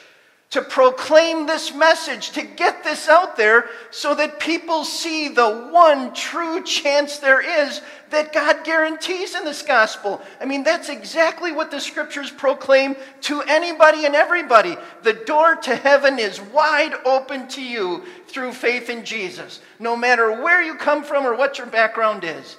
to 0.52 0.60
proclaim 0.60 1.46
this 1.46 1.74
message, 1.74 2.32
to 2.32 2.42
get 2.42 2.84
this 2.84 3.08
out 3.08 3.38
there 3.38 3.70
so 3.90 4.14
that 4.14 4.38
people 4.38 4.84
see 4.84 5.28
the 5.28 5.68
one 5.72 6.12
true 6.12 6.62
chance 6.62 7.16
there 7.16 7.40
is 7.40 7.80
that 8.10 8.34
God 8.34 8.62
guarantees 8.62 9.34
in 9.34 9.46
this 9.46 9.62
gospel. 9.62 10.20
I 10.42 10.44
mean, 10.44 10.62
that's 10.62 10.90
exactly 10.90 11.52
what 11.52 11.70
the 11.70 11.80
scriptures 11.80 12.30
proclaim 12.30 12.96
to 13.22 13.40
anybody 13.40 14.04
and 14.04 14.14
everybody. 14.14 14.76
The 15.02 15.14
door 15.14 15.56
to 15.56 15.74
heaven 15.74 16.18
is 16.18 16.38
wide 16.38 16.92
open 17.06 17.48
to 17.48 17.64
you 17.64 18.02
through 18.26 18.52
faith 18.52 18.90
in 18.90 19.06
Jesus, 19.06 19.60
no 19.78 19.96
matter 19.96 20.42
where 20.42 20.62
you 20.62 20.74
come 20.74 21.02
from 21.02 21.24
or 21.24 21.34
what 21.34 21.56
your 21.56 21.66
background 21.66 22.24
is. 22.24 22.58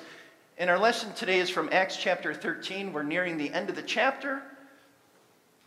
And 0.57 0.69
our 0.69 0.77
lesson 0.77 1.11
today 1.13 1.39
is 1.39 1.49
from 1.49 1.69
Acts 1.71 1.97
chapter 1.97 2.33
13. 2.33 2.93
We're 2.93 3.03
nearing 3.03 3.37
the 3.37 3.51
end 3.51 3.69
of 3.69 3.75
the 3.75 3.81
chapter. 3.81 4.43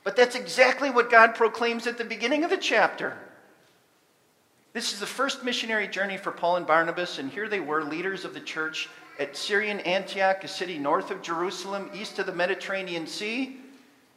But 0.04 0.14
that's 0.14 0.36
exactly 0.36 0.90
what 0.90 1.10
God 1.10 1.34
proclaims 1.34 1.88
at 1.88 1.98
the 1.98 2.04
beginning 2.04 2.44
of 2.44 2.50
the 2.50 2.56
chapter. 2.56 3.16
This 4.72 4.92
is 4.92 5.00
the 5.00 5.06
first 5.06 5.42
missionary 5.42 5.88
journey 5.88 6.16
for 6.16 6.30
Paul 6.30 6.56
and 6.56 6.66
Barnabas, 6.66 7.18
and 7.18 7.30
here 7.30 7.48
they 7.48 7.58
were, 7.60 7.82
leaders 7.82 8.24
of 8.24 8.34
the 8.34 8.40
church 8.40 8.88
at 9.18 9.36
Syrian 9.36 9.80
Antioch, 9.80 10.44
a 10.44 10.48
city 10.48 10.78
north 10.78 11.10
of 11.10 11.22
Jerusalem, 11.22 11.90
east 11.92 12.20
of 12.20 12.26
the 12.26 12.32
Mediterranean 12.32 13.08
Sea. 13.08 13.56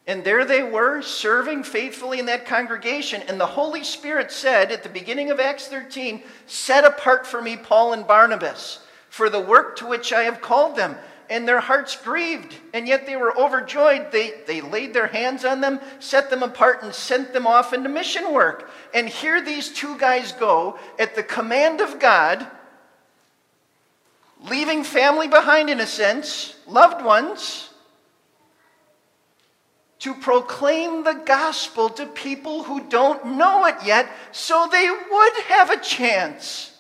And 0.06 0.24
there 0.24 0.46
they 0.46 0.62
were, 0.62 1.02
serving 1.02 1.64
faithfully 1.64 2.20
in 2.20 2.26
that 2.28 2.46
congregation. 2.46 3.24
And 3.28 3.40
the 3.40 3.46
Holy 3.46 3.84
Spirit 3.84 4.32
said 4.32 4.72
at 4.72 4.84
the 4.84 4.90
beginning 4.90 5.32
of 5.32 5.40
Acts 5.40 5.68
13, 5.68 6.22
Set 6.46 6.84
apart 6.84 7.26
for 7.26 7.42
me 7.42 7.58
Paul 7.58 7.94
and 7.94 8.06
Barnabas 8.06 8.80
for 9.10 9.30
the 9.30 9.40
work 9.40 9.76
to 9.78 9.88
which 9.88 10.14
I 10.14 10.24
have 10.24 10.42
called 10.42 10.76
them. 10.76 10.96
And 11.30 11.48
their 11.48 11.60
hearts 11.60 11.96
grieved, 11.96 12.56
and 12.74 12.88
yet 12.88 13.06
they 13.06 13.16
were 13.16 13.38
overjoyed. 13.38 14.12
They, 14.12 14.34
they 14.48 14.62
laid 14.62 14.96
their 14.96 15.08
hands 15.08 15.46
on 15.46 15.62
them, 15.62 15.80
set 16.00 16.32
them 16.32 16.42
apart, 16.42 16.82
and 16.82 16.94
sent 16.94 17.34
them 17.34 17.46
off 17.46 17.72
into 17.72 17.88
mission 17.88 18.34
work. 18.34 18.72
And 18.96 19.08
here 19.08 19.40
these 19.40 19.70
two 19.70 19.96
guys 20.00 20.32
go 20.32 20.80
at 20.98 21.16
the 21.16 21.22
command 21.22 21.82
of 21.82 22.00
God, 22.00 22.48
leaving 24.50 24.84
family 24.84 25.28
behind 25.28 25.70
in 25.70 25.80
a 25.80 25.86
sense, 25.86 26.56
loved 26.66 27.06
ones, 27.06 27.70
to 30.00 30.16
proclaim 30.16 31.04
the 31.04 31.22
gospel 31.26 31.90
to 31.90 32.06
people 32.08 32.64
who 32.64 32.82
don't 32.90 33.38
know 33.38 33.66
it 33.66 33.76
yet 33.86 34.10
so 34.32 34.68
they 34.72 34.90
would 34.90 35.34
have 35.44 35.70
a 35.70 35.80
chance 35.80 36.79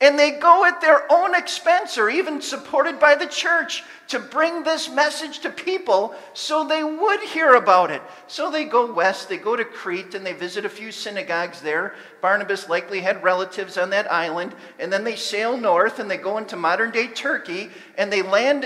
And 0.00 0.16
they 0.16 0.30
go 0.30 0.64
at 0.64 0.80
their 0.80 1.10
own 1.10 1.34
expense 1.34 1.98
or 1.98 2.08
even 2.08 2.40
supported 2.40 3.00
by 3.00 3.16
the 3.16 3.26
church 3.26 3.82
to 4.08 4.20
bring 4.20 4.62
this 4.62 4.88
message 4.88 5.40
to 5.40 5.50
people 5.50 6.14
so 6.34 6.64
they 6.64 6.84
would 6.84 7.20
hear 7.20 7.54
about 7.54 7.90
it. 7.90 8.00
So 8.28 8.48
they 8.48 8.64
go 8.64 8.92
west, 8.92 9.28
they 9.28 9.38
go 9.38 9.56
to 9.56 9.64
Crete, 9.64 10.14
and 10.14 10.24
they 10.24 10.34
visit 10.34 10.64
a 10.64 10.68
few 10.68 10.92
synagogues 10.92 11.60
there. 11.60 11.96
Barnabas 12.20 12.68
likely 12.68 13.00
had 13.00 13.24
relatives 13.24 13.76
on 13.76 13.90
that 13.90 14.10
island. 14.10 14.54
And 14.78 14.92
then 14.92 15.02
they 15.02 15.16
sail 15.16 15.56
north 15.56 15.98
and 15.98 16.08
they 16.08 16.16
go 16.16 16.38
into 16.38 16.54
modern 16.54 16.92
day 16.92 17.08
Turkey 17.08 17.70
and 17.96 18.12
they 18.12 18.22
land 18.22 18.64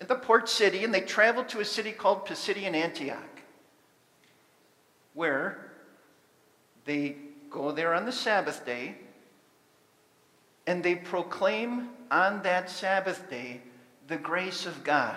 at 0.00 0.08
the 0.08 0.14
port 0.14 0.48
city 0.48 0.82
and 0.82 0.94
they 0.94 1.02
travel 1.02 1.44
to 1.44 1.60
a 1.60 1.64
city 1.64 1.92
called 1.92 2.26
Pisidian 2.26 2.74
Antioch, 2.74 3.42
where 5.12 5.72
they 6.86 7.16
go 7.50 7.70
there 7.70 7.92
on 7.92 8.06
the 8.06 8.12
Sabbath 8.12 8.64
day 8.64 8.96
and 10.66 10.82
they 10.82 10.94
proclaim 10.94 11.88
on 12.10 12.42
that 12.42 12.70
Sabbath 12.70 13.28
day 13.28 13.60
the 14.08 14.16
grace 14.16 14.66
of 14.66 14.84
God. 14.84 15.16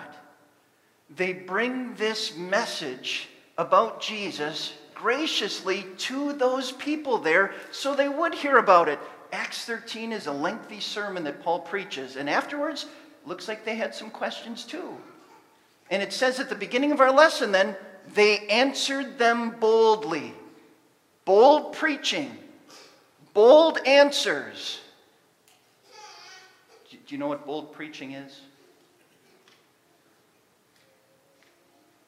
They 1.14 1.32
bring 1.32 1.94
this 1.94 2.36
message 2.36 3.28
about 3.56 4.00
Jesus 4.00 4.74
graciously 4.94 5.86
to 5.96 6.32
those 6.32 6.72
people 6.72 7.18
there 7.18 7.52
so 7.70 7.94
they 7.94 8.08
would 8.08 8.34
hear 8.34 8.58
about 8.58 8.88
it. 8.88 8.98
Acts 9.32 9.64
13 9.64 10.12
is 10.12 10.26
a 10.26 10.32
lengthy 10.32 10.80
sermon 10.80 11.24
that 11.24 11.42
Paul 11.42 11.60
preaches, 11.60 12.16
and 12.16 12.28
afterwards, 12.28 12.86
looks 13.26 13.46
like 13.46 13.64
they 13.64 13.76
had 13.76 13.94
some 13.94 14.10
questions 14.10 14.64
too. 14.64 14.96
And 15.90 16.02
it 16.02 16.12
says 16.12 16.40
at 16.40 16.48
the 16.48 16.54
beginning 16.54 16.92
of 16.92 17.00
our 17.00 17.12
lesson, 17.12 17.52
then, 17.52 17.76
they 18.14 18.46
answered 18.48 19.18
them 19.18 19.50
boldly. 19.60 20.34
Bold 21.24 21.74
preaching, 21.74 22.36
bold 23.34 23.78
answers. 23.86 24.80
Do 27.08 27.14
you 27.14 27.18
know 27.18 27.26
what 27.26 27.46
bold 27.46 27.72
preaching 27.72 28.12
is? 28.12 28.38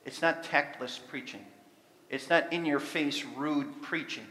It's 0.04 0.20
not 0.20 0.44
tactless 0.44 0.98
preaching. 0.98 1.44
It's 2.10 2.28
not 2.28 2.52
in 2.52 2.66
your 2.66 2.80
face, 2.80 3.24
rude 3.24 3.80
preaching 3.80 4.26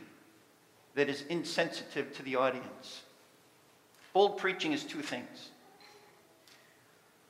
that 0.94 1.10
is 1.10 1.24
insensitive 1.30 2.16
to 2.18 2.24
the 2.24 2.36
audience. 2.36 3.02
Bold 4.14 4.38
preaching 4.38 4.72
is 4.72 4.84
two 4.84 5.02
things. 5.02 5.50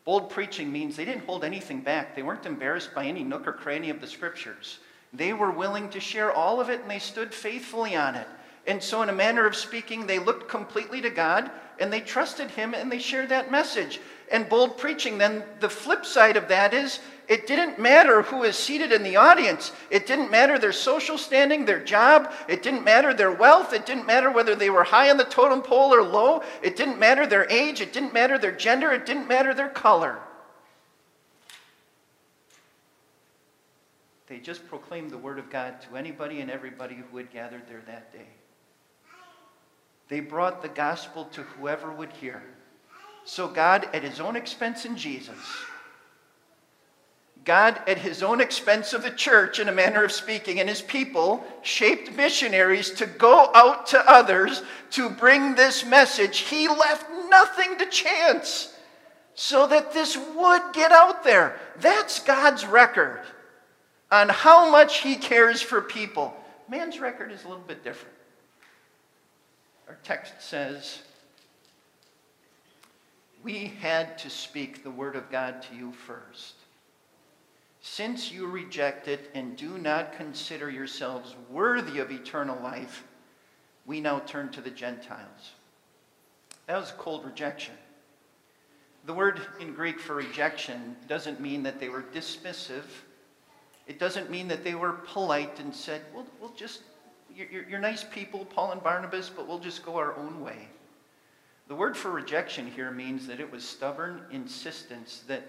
Bold 0.03 0.29
preaching 0.29 0.71
means 0.71 0.97
they 0.97 1.05
didn't 1.05 1.25
hold 1.25 1.45
anything 1.45 1.79
back, 1.79 2.15
they 2.15 2.23
weren't 2.23 2.45
embarrassed 2.45 2.93
by 2.93 3.05
any 3.05 3.23
nook 3.23 3.47
or 3.47 3.53
cranny 3.53 3.89
of 3.89 4.01
the 4.01 4.07
scriptures. 4.07 4.79
They 5.13 5.31
were 5.31 5.51
willing 5.51 5.89
to 5.91 5.99
share 5.99 6.31
all 6.31 6.59
of 6.59 6.69
it 6.69 6.81
and 6.81 6.91
they 6.91 6.99
stood 6.99 7.33
faithfully 7.33 7.95
on 7.95 8.15
it. 8.15 8.27
And 8.69 8.83
so, 8.83 9.01
in 9.01 9.09
a 9.09 9.13
manner 9.13 9.47
of 9.47 9.55
speaking, 9.55 10.05
they 10.05 10.19
looked 10.19 10.47
completely 10.47 11.01
to 11.01 11.09
God 11.09 11.49
and 11.79 11.91
they 11.91 12.01
trusted 12.01 12.51
Him 12.51 12.75
and 12.75 12.91
they 12.91 12.99
shared 12.99 13.29
that 13.29 13.49
message. 13.49 13.99
And 14.31 14.47
bold 14.47 14.77
preaching, 14.77 15.17
then 15.17 15.43
the 15.59 15.71
flip 15.71 16.05
side 16.05 16.37
of 16.37 16.49
that 16.49 16.71
is 16.71 16.99
it 17.27 17.47
didn't 17.47 17.79
matter 17.79 18.21
who 18.21 18.43
is 18.43 18.55
seated 18.55 18.91
in 18.91 19.01
the 19.01 19.15
audience. 19.15 19.71
It 19.89 20.05
didn't 20.05 20.29
matter 20.29 20.59
their 20.59 20.71
social 20.71 21.17
standing, 21.17 21.65
their 21.65 21.83
job. 21.83 22.31
It 22.47 22.61
didn't 22.61 22.83
matter 22.83 23.11
their 23.11 23.31
wealth. 23.31 23.73
It 23.73 23.87
didn't 23.87 24.05
matter 24.05 24.29
whether 24.29 24.53
they 24.53 24.69
were 24.69 24.83
high 24.83 25.09
on 25.09 25.17
the 25.17 25.23
totem 25.23 25.63
pole 25.63 25.91
or 25.91 26.03
low. 26.03 26.43
It 26.61 26.75
didn't 26.75 26.99
matter 26.99 27.25
their 27.25 27.49
age. 27.49 27.81
It 27.81 27.91
didn't 27.91 28.13
matter 28.13 28.37
their 28.37 28.51
gender. 28.51 28.91
It 28.91 29.07
didn't 29.07 29.27
matter 29.27 29.55
their 29.55 29.69
color. 29.69 30.19
They 34.27 34.37
just 34.37 34.67
proclaimed 34.67 35.09
the 35.09 35.17
Word 35.17 35.39
of 35.39 35.49
God 35.49 35.81
to 35.89 35.97
anybody 35.97 36.39
and 36.41 36.51
everybody 36.51 36.99
who 37.09 37.17
had 37.17 37.31
gathered 37.31 37.63
there 37.67 37.81
that 37.87 38.13
day. 38.13 38.27
They 40.09 40.19
brought 40.19 40.61
the 40.61 40.69
gospel 40.69 41.25
to 41.25 41.43
whoever 41.43 41.91
would 41.91 42.11
hear. 42.11 42.41
So 43.25 43.47
God, 43.47 43.87
at 43.93 44.03
his 44.03 44.19
own 44.19 44.35
expense 44.35 44.85
in 44.85 44.97
Jesus, 44.97 45.37
God, 47.45 47.81
at 47.87 47.99
his 47.99 48.21
own 48.21 48.41
expense 48.41 48.91
of 48.93 49.03
the 49.03 49.11
church, 49.11 49.59
in 49.59 49.69
a 49.69 49.73
manner 49.73 50.03
of 50.03 50.11
speaking, 50.11 50.59
and 50.59 50.67
his 50.67 50.81
people, 50.81 51.43
shaped 51.61 52.11
missionaries 52.13 52.91
to 52.91 53.05
go 53.05 53.49
out 53.53 53.87
to 53.87 54.09
others 54.09 54.61
to 54.91 55.09
bring 55.09 55.55
this 55.55 55.85
message. 55.85 56.39
He 56.39 56.67
left 56.67 57.09
nothing 57.29 57.77
to 57.77 57.85
chance 57.85 58.75
so 59.35 59.67
that 59.67 59.93
this 59.93 60.17
would 60.35 60.61
get 60.73 60.91
out 60.91 61.23
there. 61.23 61.57
That's 61.77 62.19
God's 62.19 62.65
record 62.65 63.21
on 64.11 64.27
how 64.29 64.69
much 64.69 64.97
he 64.97 65.15
cares 65.15 65.61
for 65.61 65.81
people. 65.81 66.35
Man's 66.67 66.99
record 66.99 67.31
is 67.31 67.45
a 67.45 67.47
little 67.47 67.63
bit 67.63 67.83
different. 67.83 68.15
Our 69.89 69.97
text 70.03 70.35
says, 70.39 70.99
We 73.43 73.73
had 73.81 74.19
to 74.19 74.29
speak 74.29 74.83
the 74.83 74.91
word 74.91 75.15
of 75.15 75.31
God 75.31 75.63
to 75.63 75.75
you 75.75 75.91
first. 75.91 76.53
Since 77.81 78.31
you 78.31 78.45
reject 78.45 79.07
it 79.07 79.31
and 79.33 79.57
do 79.57 79.79
not 79.79 80.13
consider 80.13 80.69
yourselves 80.69 81.35
worthy 81.49 81.97
of 81.97 82.11
eternal 82.11 82.61
life, 82.61 83.03
we 83.87 83.99
now 83.99 84.19
turn 84.19 84.49
to 84.49 84.61
the 84.61 84.69
Gentiles. 84.69 85.53
That 86.67 86.77
was 86.77 86.91
a 86.91 86.93
cold 86.93 87.25
rejection. 87.25 87.73
The 89.05 89.13
word 89.13 89.41
in 89.59 89.73
Greek 89.73 89.99
for 89.99 90.13
rejection 90.13 90.97
doesn't 91.07 91.39
mean 91.39 91.63
that 91.63 91.79
they 91.79 91.89
were 91.89 92.03
dismissive. 92.13 92.85
It 93.87 93.97
doesn't 93.97 94.29
mean 94.29 94.49
that 94.49 94.63
they 94.63 94.75
were 94.75 94.93
polite 94.93 95.59
and 95.59 95.73
said, 95.73 96.01
we'll, 96.13 96.27
we'll 96.39 96.53
just 96.53 96.81
you're, 97.51 97.69
you're 97.69 97.79
nice 97.79 98.03
people, 98.03 98.45
Paul 98.45 98.71
and 98.71 98.83
Barnabas, 98.83 99.29
but 99.29 99.47
we'll 99.47 99.59
just 99.59 99.85
go 99.85 99.97
our 99.97 100.15
own 100.15 100.41
way. 100.41 100.67
The 101.67 101.75
word 101.75 101.95
for 101.95 102.09
rejection 102.09 102.69
here 102.71 102.91
means 102.91 103.27
that 103.27 103.39
it 103.39 103.51
was 103.51 103.63
stubborn 103.63 104.23
insistence 104.31 105.23
that 105.27 105.43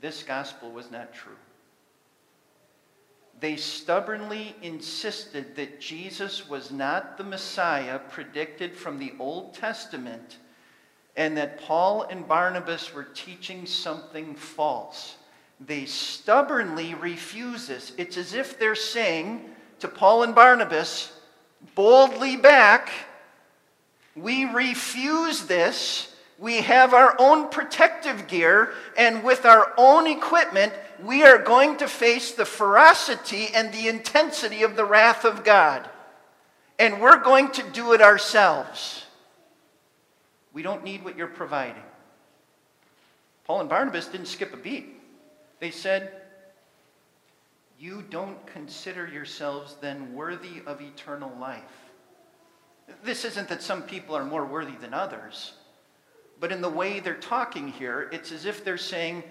this 0.00 0.22
gospel 0.22 0.70
was 0.70 0.90
not 0.90 1.12
true. 1.12 1.36
They 3.40 3.56
stubbornly 3.56 4.54
insisted 4.62 5.56
that 5.56 5.80
Jesus 5.80 6.48
was 6.48 6.70
not 6.70 7.18
the 7.18 7.24
Messiah 7.24 7.98
predicted 7.98 8.74
from 8.74 8.98
the 8.98 9.12
Old 9.18 9.54
Testament 9.54 10.38
and 11.16 11.36
that 11.36 11.60
Paul 11.60 12.02
and 12.02 12.26
Barnabas 12.26 12.94
were 12.94 13.08
teaching 13.14 13.66
something 13.66 14.34
false. 14.34 15.16
They 15.60 15.84
stubbornly 15.84 16.94
refuse 16.94 17.66
this. 17.66 17.92
It's 17.96 18.16
as 18.16 18.34
if 18.34 18.58
they're 18.58 18.74
saying 18.74 19.50
to 19.80 19.88
Paul 19.88 20.22
and 20.22 20.34
Barnabas, 20.34 21.12
boldly 21.74 22.36
back. 22.36 22.90
We 24.16 24.44
refuse 24.44 25.44
this. 25.44 26.14
We 26.38 26.62
have 26.62 26.94
our 26.94 27.14
own 27.18 27.48
protective 27.48 28.26
gear, 28.26 28.74
and 28.96 29.22
with 29.22 29.46
our 29.46 29.72
own 29.78 30.06
equipment, 30.06 30.72
we 31.02 31.22
are 31.22 31.38
going 31.38 31.76
to 31.78 31.88
face 31.88 32.32
the 32.32 32.44
ferocity 32.44 33.48
and 33.54 33.72
the 33.72 33.88
intensity 33.88 34.62
of 34.62 34.76
the 34.76 34.84
wrath 34.84 35.24
of 35.24 35.44
God. 35.44 35.88
And 36.78 37.00
we're 37.00 37.22
going 37.22 37.50
to 37.52 37.62
do 37.70 37.92
it 37.92 38.02
ourselves. 38.02 39.04
We 40.52 40.62
don't 40.62 40.84
need 40.84 41.04
what 41.04 41.16
you're 41.16 41.28
providing. 41.28 41.82
Paul 43.44 43.60
and 43.60 43.68
Barnabas 43.68 44.06
didn't 44.06 44.26
skip 44.26 44.52
a 44.52 44.56
beat. 44.56 45.00
They 45.60 45.70
said, 45.70 46.12
you 47.78 48.04
don't 48.08 48.46
consider 48.46 49.06
yourselves 49.06 49.76
then 49.80 50.14
worthy 50.14 50.62
of 50.66 50.80
eternal 50.80 51.32
life. 51.40 51.62
This 53.02 53.24
isn't 53.24 53.48
that 53.48 53.62
some 53.62 53.82
people 53.82 54.16
are 54.16 54.24
more 54.24 54.44
worthy 54.44 54.76
than 54.76 54.94
others, 54.94 55.54
but 56.38 56.52
in 56.52 56.60
the 56.60 56.68
way 56.68 57.00
they're 57.00 57.14
talking 57.14 57.68
here, 57.68 58.08
it's 58.12 58.32
as 58.32 58.44
if 58.44 58.64
they're 58.64 58.76
saying, 58.76 59.24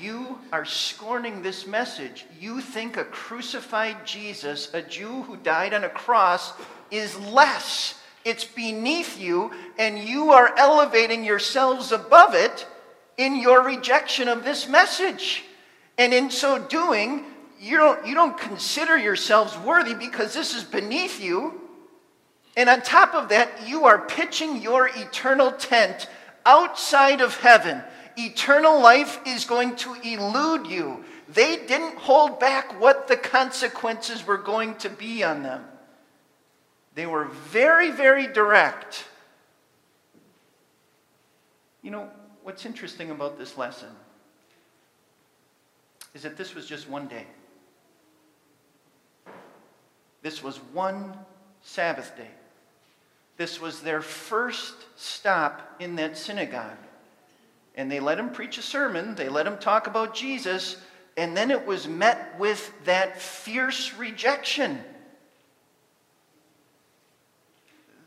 You 0.00 0.38
are 0.52 0.64
scorning 0.64 1.42
this 1.42 1.66
message. 1.66 2.26
You 2.38 2.60
think 2.60 2.96
a 2.96 3.04
crucified 3.04 4.04
Jesus, 4.04 4.72
a 4.74 4.82
Jew 4.82 5.22
who 5.22 5.36
died 5.36 5.74
on 5.74 5.84
a 5.84 5.88
cross, 5.88 6.52
is 6.90 7.18
less. 7.18 7.94
It's 8.24 8.44
beneath 8.44 9.18
you, 9.18 9.52
and 9.78 9.98
you 9.98 10.30
are 10.30 10.54
elevating 10.58 11.24
yourselves 11.24 11.92
above 11.92 12.34
it 12.34 12.66
in 13.16 13.36
your 13.36 13.62
rejection 13.62 14.28
of 14.28 14.44
this 14.44 14.68
message. 14.68 15.44
And 15.96 16.12
in 16.12 16.30
so 16.30 16.58
doing, 16.58 17.24
you 17.60 17.76
don't, 17.76 18.06
you 18.06 18.14
don't 18.14 18.38
consider 18.38 18.96
yourselves 18.96 19.56
worthy 19.58 19.94
because 19.94 20.34
this 20.34 20.54
is 20.54 20.64
beneath 20.64 21.20
you. 21.20 21.60
And 22.56 22.68
on 22.68 22.82
top 22.82 23.14
of 23.14 23.28
that, 23.28 23.68
you 23.68 23.84
are 23.84 24.06
pitching 24.06 24.60
your 24.60 24.88
eternal 24.88 25.52
tent 25.52 26.08
outside 26.44 27.20
of 27.20 27.36
heaven. 27.36 27.82
Eternal 28.16 28.80
life 28.80 29.20
is 29.26 29.44
going 29.44 29.76
to 29.76 29.94
elude 30.02 30.66
you. 30.66 31.04
They 31.28 31.56
didn't 31.66 31.98
hold 31.98 32.40
back 32.40 32.80
what 32.80 33.06
the 33.06 33.16
consequences 33.16 34.26
were 34.26 34.38
going 34.38 34.74
to 34.76 34.88
be 34.88 35.22
on 35.22 35.42
them. 35.42 35.64
They 36.94 37.06
were 37.06 37.26
very, 37.26 37.90
very 37.90 38.26
direct. 38.26 39.04
You 41.82 41.90
know, 41.90 42.08
what's 42.42 42.66
interesting 42.66 43.10
about 43.10 43.38
this 43.38 43.56
lesson 43.56 43.90
is 46.14 46.22
that 46.22 46.36
this 46.36 46.54
was 46.54 46.66
just 46.66 46.88
one 46.88 47.06
day. 47.06 47.26
This 50.28 50.42
was 50.42 50.58
one 50.74 51.14
Sabbath 51.62 52.14
day. 52.14 52.28
This 53.38 53.62
was 53.62 53.80
their 53.80 54.02
first 54.02 54.74
stop 54.94 55.76
in 55.80 55.96
that 55.96 56.18
synagogue. 56.18 56.76
And 57.74 57.90
they 57.90 57.98
let 57.98 58.18
him 58.18 58.28
preach 58.28 58.58
a 58.58 58.62
sermon, 58.62 59.14
they 59.14 59.30
let 59.30 59.46
him 59.46 59.56
talk 59.56 59.86
about 59.86 60.14
Jesus, 60.14 60.76
and 61.16 61.34
then 61.34 61.50
it 61.50 61.66
was 61.66 61.88
met 61.88 62.38
with 62.38 62.70
that 62.84 63.22
fierce 63.22 63.94
rejection. 63.94 64.78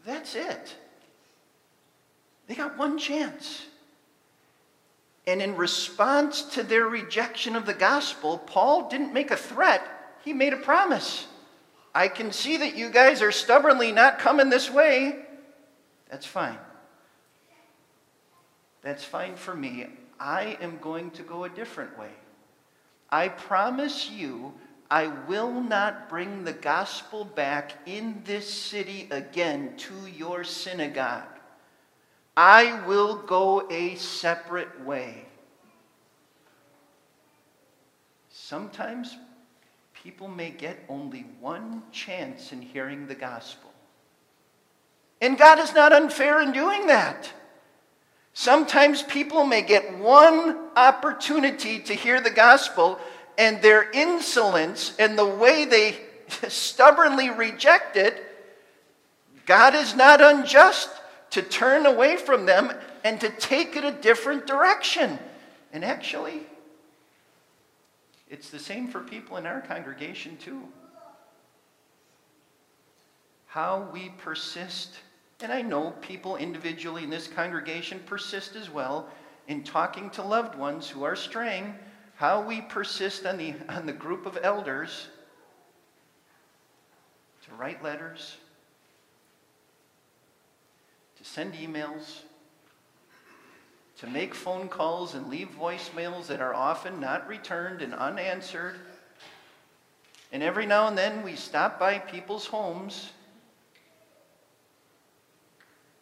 That's 0.06 0.36
it. 0.36 0.76
They 2.46 2.54
got 2.54 2.78
one 2.78 3.00
chance. 3.00 3.66
And 5.26 5.42
in 5.42 5.56
response 5.56 6.44
to 6.54 6.62
their 6.62 6.86
rejection 6.86 7.56
of 7.56 7.66
the 7.66 7.74
gospel, 7.74 8.38
Paul 8.38 8.90
didn't 8.90 9.12
make 9.12 9.32
a 9.32 9.36
threat, 9.36 9.82
he 10.24 10.34
made 10.34 10.54
a 10.54 10.58
promise. 10.58 11.26
I 11.94 12.08
can 12.08 12.32
see 12.32 12.58
that 12.58 12.76
you 12.76 12.90
guys 12.90 13.22
are 13.22 13.32
stubbornly 13.32 13.92
not 13.92 14.20
coming 14.20 14.50
this 14.50 14.70
way. 14.70 15.26
That's 16.10 16.26
fine. 16.26 16.58
That's 18.82 19.04
fine 19.04 19.36
for 19.36 19.56
me. 19.56 19.88
I 20.20 20.58
am 20.62 20.78
going 20.80 21.12
to 21.12 21.24
go 21.24 21.44
a 21.44 21.50
different 21.50 21.98
way. 21.98 22.12
I 23.10 23.28
promise 23.28 24.10
you, 24.10 24.54
I 24.90 25.08
will 25.08 25.52
not 25.52 26.10
bring 26.10 26.44
the 26.44 26.54
gospel 26.54 27.26
back 27.26 27.74
in 27.86 28.22
this 28.26 28.52
city 28.52 29.08
again 29.12 29.76
to 29.78 29.94
your 30.18 30.44
synagogue. 30.44 31.24
I 32.36 32.86
will 32.88 33.18
go 33.18 33.70
a 33.70 33.96
separate 33.96 34.84
way. 34.86 35.26
Sometimes 38.30 39.18
people 40.04 40.28
may 40.28 40.50
get 40.50 40.84
only 40.90 41.26
one 41.40 41.84
chance 41.92 42.52
in 42.52 42.62
hearing 42.62 43.08
the 43.08 43.16
gospel. 43.16 43.72
And 45.22 45.38
God 45.38 45.60
is 45.60 45.74
not 45.74 45.94
unfair 45.94 46.42
in 46.42 46.52
doing 46.52 46.88
that. 46.88 47.32
Sometimes 48.34 49.04
people 49.04 49.46
may 49.46 49.62
get 49.62 50.00
one 50.00 50.58
opportunity 50.76 51.80
to 51.80 51.94
hear 51.94 52.20
the 52.20 52.32
gospel, 52.32 52.98
and 53.38 53.62
their 53.62 53.92
insolence 53.92 54.96
and 54.98 55.18
the 55.18 55.26
way 55.26 55.66
they 55.66 55.98
stubbornly 56.48 57.30
reject 57.30 57.98
it, 57.98 58.24
God 59.46 59.76
is 59.76 59.96
not 59.96 60.22
unjust 60.22 60.90
to 61.32 61.42
turn 61.42 61.86
away 61.86 62.18
from 62.18 62.46
them 62.46 62.72
and 63.04 63.20
to 63.22 63.30
take 63.30 63.76
it 63.76 63.84
a 63.84 63.92
different 63.92 64.48
direction. 64.48 65.20
And 65.74 65.86
actually, 65.86 66.42
it's 68.32 68.50
the 68.50 68.58
same 68.58 68.88
for 68.88 69.02
people 69.02 69.36
in 69.36 69.46
our 69.46 69.60
congregation, 69.60 70.38
too. 70.38 70.64
How 73.46 73.90
we 73.92 74.08
persist, 74.18 74.96
and 75.42 75.52
I 75.52 75.62
know 75.62 75.92
people 76.00 76.38
individually 76.38 77.04
in 77.04 77.10
this 77.10 77.28
congregation 77.28 78.00
persist 78.06 78.56
as 78.56 78.70
well 78.70 79.10
in 79.50 79.64
talking 79.64 80.10
to 80.12 80.22
loved 80.22 80.58
ones 80.58 80.90
who 80.90 81.04
are 81.04 81.16
straying, 81.16 81.76
how 82.16 82.42
we 82.42 82.62
persist 82.62 83.26
on 83.26 83.36
the, 83.36 83.54
on 83.68 83.86
the 83.86 83.92
group 83.92 84.26
of 84.26 84.40
elders 84.42 85.10
to 87.44 87.54
write 87.56 87.84
letters, 87.84 88.38
to 91.18 91.26
send 91.26 91.54
emails, 91.56 92.22
to 94.02 94.08
make 94.08 94.34
phone 94.34 94.68
calls 94.68 95.14
and 95.14 95.30
leave 95.30 95.50
voicemails 95.60 96.26
that 96.26 96.42
are 96.42 96.56
often 96.56 97.00
not 97.00 97.28
returned 97.28 97.84
and 97.84 97.94
unanswered. 97.94 98.76
And 100.32 100.42
every 100.42 100.66
now 100.66 100.88
and 100.88 100.98
then 100.98 101.24
we 101.24 101.36
stop 101.36 101.80
by 101.80 102.00
people's 102.00 102.48
homes 102.48 103.12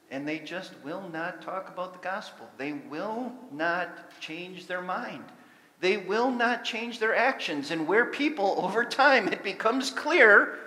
and 0.10 0.26
they 0.26 0.40
just 0.40 0.74
will 0.82 1.04
not 1.12 1.42
talk 1.42 1.68
about 1.68 1.92
the 1.92 2.00
gospel. 2.00 2.48
They 2.58 2.72
will 2.72 3.34
not 3.52 4.18
change 4.22 4.66
their 4.66 4.82
mind. 4.82 5.26
They 5.82 5.98
will 5.98 6.32
not 6.32 6.64
change 6.64 7.00
their 7.00 7.16
actions. 7.16 7.70
And 7.70 7.86
where 7.86 8.06
people, 8.06 8.56
over 8.60 8.86
time, 8.86 9.28
it 9.28 9.44
becomes 9.44 9.92
clear 9.92 10.58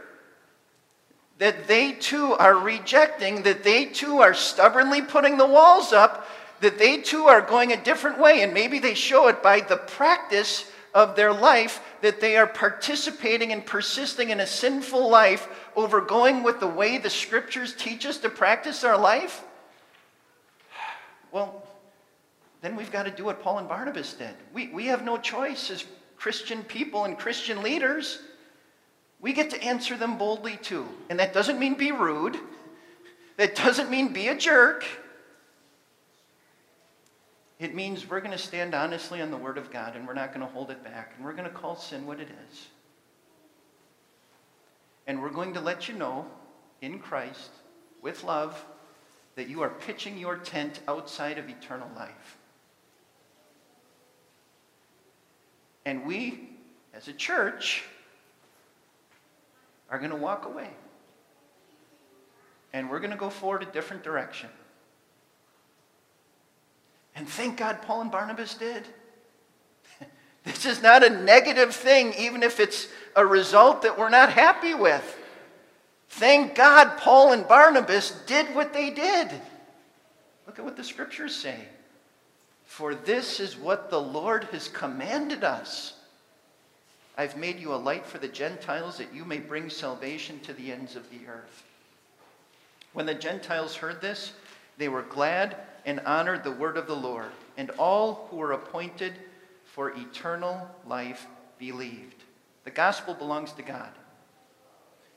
that 1.38 1.66
they 1.66 1.92
too 1.92 2.34
are 2.34 2.56
rejecting, 2.56 3.42
that 3.42 3.64
they 3.64 3.86
too 3.86 4.20
are 4.20 4.34
stubbornly 4.34 5.00
putting 5.00 5.38
the 5.38 5.46
walls 5.46 5.92
up, 5.94 6.26
that 6.62 6.78
they 6.78 6.98
too 6.98 7.24
are 7.24 7.40
going 7.40 7.72
a 7.72 7.84
different 7.84 8.18
way. 8.18 8.42
And 8.42 8.54
maybe 8.54 8.78
they 8.78 8.94
show 8.94 9.28
it 9.28 9.42
by 9.42 9.60
the 9.60 9.76
practice 9.76 10.64
of 10.94 11.14
their 11.14 11.32
life 11.32 11.80
that 12.00 12.20
they 12.20 12.36
are 12.36 12.46
participating 12.46 13.52
and 13.52 13.64
persisting 13.64 14.30
in 14.30 14.40
a 14.40 14.46
sinful 14.46 15.08
life 15.08 15.48
over 15.76 16.00
going 16.00 16.42
with 16.42 16.60
the 16.60 16.66
way 16.66 16.98
the 16.98 17.10
scriptures 17.10 17.74
teach 17.74 18.06
us 18.06 18.18
to 18.18 18.28
practice 18.28 18.84
our 18.84 18.98
life? 18.98 19.44
Well, 21.30 21.62
then 22.62 22.76
we've 22.76 22.92
got 22.92 23.04
to 23.04 23.10
do 23.10 23.24
what 23.24 23.42
Paul 23.42 23.58
and 23.58 23.68
Barnabas 23.68 24.14
did. 24.14 24.34
We, 24.52 24.68
we 24.68 24.86
have 24.86 25.04
no 25.04 25.18
choice 25.18 25.70
as 25.70 25.84
Christian 26.16 26.62
people 26.62 27.04
and 27.04 27.18
Christian 27.18 27.62
leaders 27.62 28.20
we 29.22 29.32
get 29.32 29.50
to 29.50 29.62
answer 29.62 29.96
them 29.96 30.18
boldly 30.18 30.56
too. 30.56 30.86
And 31.08 31.18
that 31.20 31.32
doesn't 31.32 31.58
mean 31.58 31.74
be 31.74 31.92
rude, 31.92 32.36
that 33.38 33.54
doesn't 33.54 33.88
mean 33.88 34.12
be 34.12 34.28
a 34.28 34.36
jerk. 34.36 34.84
It 37.62 37.76
means 37.76 38.10
we're 38.10 38.18
going 38.18 38.32
to 38.32 38.38
stand 38.38 38.74
honestly 38.74 39.22
on 39.22 39.30
the 39.30 39.36
Word 39.36 39.56
of 39.56 39.70
God 39.70 39.94
and 39.94 40.04
we're 40.04 40.14
not 40.14 40.34
going 40.34 40.44
to 40.44 40.52
hold 40.52 40.72
it 40.72 40.82
back. 40.82 41.12
And 41.14 41.24
we're 41.24 41.32
going 41.32 41.48
to 41.48 41.56
call 41.56 41.76
sin 41.76 42.04
what 42.04 42.18
it 42.18 42.26
is. 42.50 42.66
And 45.06 45.22
we're 45.22 45.30
going 45.30 45.54
to 45.54 45.60
let 45.60 45.88
you 45.88 45.94
know 45.94 46.26
in 46.80 46.98
Christ, 46.98 47.50
with 48.02 48.24
love, 48.24 48.64
that 49.36 49.48
you 49.48 49.62
are 49.62 49.68
pitching 49.68 50.18
your 50.18 50.38
tent 50.38 50.80
outside 50.88 51.38
of 51.38 51.48
eternal 51.48 51.88
life. 51.94 52.36
And 55.86 56.04
we, 56.04 56.48
as 56.92 57.06
a 57.06 57.12
church, 57.12 57.84
are 59.88 59.98
going 59.98 60.10
to 60.10 60.16
walk 60.16 60.46
away. 60.46 60.70
And 62.72 62.90
we're 62.90 62.98
going 62.98 63.12
to 63.12 63.16
go 63.16 63.30
forward 63.30 63.62
a 63.62 63.66
different 63.66 64.02
direction. 64.02 64.50
And 67.14 67.28
thank 67.28 67.58
God 67.58 67.82
Paul 67.82 68.02
and 68.02 68.10
Barnabas 68.10 68.54
did. 68.54 68.86
this 70.44 70.66
is 70.66 70.82
not 70.82 71.04
a 71.04 71.10
negative 71.10 71.74
thing, 71.74 72.14
even 72.18 72.42
if 72.42 72.60
it's 72.60 72.88
a 73.16 73.24
result 73.24 73.82
that 73.82 73.98
we're 73.98 74.08
not 74.08 74.32
happy 74.32 74.74
with. 74.74 75.18
Thank 76.08 76.54
God 76.54 76.98
Paul 76.98 77.32
and 77.32 77.46
Barnabas 77.46 78.10
did 78.26 78.54
what 78.54 78.72
they 78.72 78.90
did. 78.90 79.30
Look 80.46 80.58
at 80.58 80.64
what 80.64 80.76
the 80.76 80.84
scriptures 80.84 81.34
say. 81.34 81.56
For 82.64 82.94
this 82.94 83.40
is 83.40 83.56
what 83.56 83.90
the 83.90 84.00
Lord 84.00 84.44
has 84.44 84.68
commanded 84.68 85.44
us 85.44 85.94
I've 87.16 87.36
made 87.36 87.60
you 87.60 87.74
a 87.74 87.76
light 87.76 88.06
for 88.06 88.18
the 88.18 88.28
Gentiles 88.28 88.96
that 88.98 89.12
you 89.12 89.24
may 89.24 89.38
bring 89.38 89.68
salvation 89.68 90.40
to 90.40 90.54
the 90.54 90.72
ends 90.72 90.96
of 90.96 91.08
the 91.10 91.28
earth. 91.28 91.64
When 92.94 93.06
the 93.06 93.14
Gentiles 93.14 93.76
heard 93.76 94.00
this, 94.00 94.32
they 94.78 94.88
were 94.88 95.02
glad 95.02 95.56
and 95.84 96.00
honored 96.00 96.44
the 96.44 96.52
word 96.52 96.76
of 96.76 96.86
the 96.86 96.96
Lord, 96.96 97.30
and 97.56 97.70
all 97.70 98.28
who 98.30 98.36
were 98.36 98.52
appointed 98.52 99.14
for 99.64 99.90
eternal 99.90 100.68
life 100.86 101.26
believed. 101.58 102.22
The 102.64 102.70
gospel 102.70 103.14
belongs 103.14 103.52
to 103.52 103.62
God. 103.62 103.90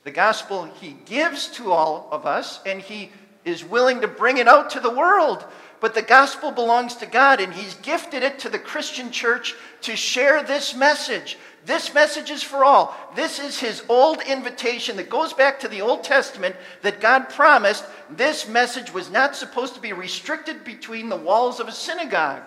The 0.04 0.10
gospel 0.10 0.64
he 0.64 0.96
gives 1.04 1.48
to 1.48 1.72
all 1.72 2.08
of 2.10 2.26
us, 2.26 2.60
and 2.64 2.80
he 2.80 3.10
is 3.46 3.64
willing 3.64 4.02
to 4.02 4.08
bring 4.08 4.36
it 4.36 4.48
out 4.48 4.68
to 4.70 4.80
the 4.80 4.90
world. 4.90 5.46
But 5.80 5.94
the 5.94 6.02
gospel 6.02 6.50
belongs 6.50 6.96
to 6.96 7.06
God, 7.06 7.40
and 7.40 7.52
he's 7.52 7.74
gifted 7.74 8.22
it 8.22 8.40
to 8.40 8.48
the 8.48 8.58
Christian 8.58 9.10
church 9.10 9.54
to 9.82 9.94
share 9.94 10.42
this 10.42 10.74
message. 10.74 11.38
This 11.64 11.94
message 11.94 12.30
is 12.30 12.42
for 12.42 12.64
all. 12.64 12.96
This 13.14 13.38
is 13.38 13.58
his 13.58 13.82
old 13.88 14.20
invitation 14.22 14.96
that 14.96 15.10
goes 15.10 15.32
back 15.32 15.60
to 15.60 15.68
the 15.68 15.82
Old 15.82 16.02
Testament 16.02 16.56
that 16.82 17.00
God 17.00 17.28
promised. 17.28 17.84
This 18.10 18.48
message 18.48 18.92
was 18.92 19.10
not 19.10 19.36
supposed 19.36 19.74
to 19.74 19.80
be 19.80 19.92
restricted 19.92 20.64
between 20.64 21.08
the 21.08 21.16
walls 21.16 21.60
of 21.60 21.68
a 21.68 21.72
synagogue. 21.72 22.42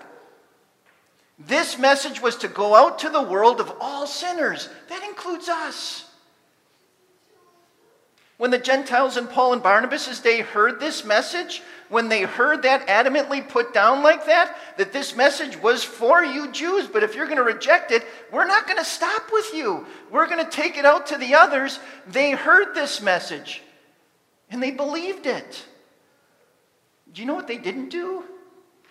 This 1.38 1.77
message 1.77 2.21
was 2.21 2.35
to 2.38 2.47
go 2.49 2.75
out 2.75 2.99
to 2.99 3.09
the 3.09 3.21
world 3.21 3.62
of 3.62 3.73
all 3.79 4.05
sinners. 4.07 4.69
That 4.89 5.03
includes 5.03 5.47
us. 5.47 6.08
When 8.39 8.52
the 8.52 8.58
Gentiles 8.58 9.17
and 9.17 9.30
Paul 9.30 9.52
and 9.52 9.62
Barnabas, 9.62 10.08
as 10.08 10.21
they 10.21 10.39
heard 10.39 10.80
this 10.80 11.04
message, 11.04 11.62
when 11.89 12.08
they 12.08 12.21
heard 12.21 12.62
that 12.62 12.88
adamantly 12.88 13.45
put 13.45 13.73
down 13.73 14.02
like 14.02 14.28
that, 14.28 14.56
that 14.78 14.93
this 14.93 15.13
message 15.13 15.62
was 15.62 15.84
for 15.84 16.23
you 16.23 16.49
Jews, 16.49 16.88
but 16.88 17.04
if 17.04 17.15
you're 17.15 17.25
going 17.25 17.36
to 17.36 17.43
reject 17.43 17.91
it, 17.91 18.06
we're 18.32 18.47
not 18.47 18.65
going 18.65 18.78
to 18.78 18.86
stop 18.86 19.23
with 19.34 19.54
you. 19.54 19.86
We're 20.10 20.30
going 20.30 20.43
to 20.43 20.49
take 20.49 20.78
it 20.78 20.86
out 20.86 21.08
to 21.08 21.17
the 21.17 21.36
others. 21.36 21.81
They 22.08 22.31
heard 22.31 22.73
this 22.73 23.02
message 23.02 23.62
and 24.50 24.63
they 24.63 24.71
believed 24.71 25.25
it. 25.25 25.65
Do 27.12 27.21
you 27.21 27.27
know 27.27 27.35
what 27.35 27.48
they 27.48 27.58
didn't 27.58 27.90
do? 27.90 28.23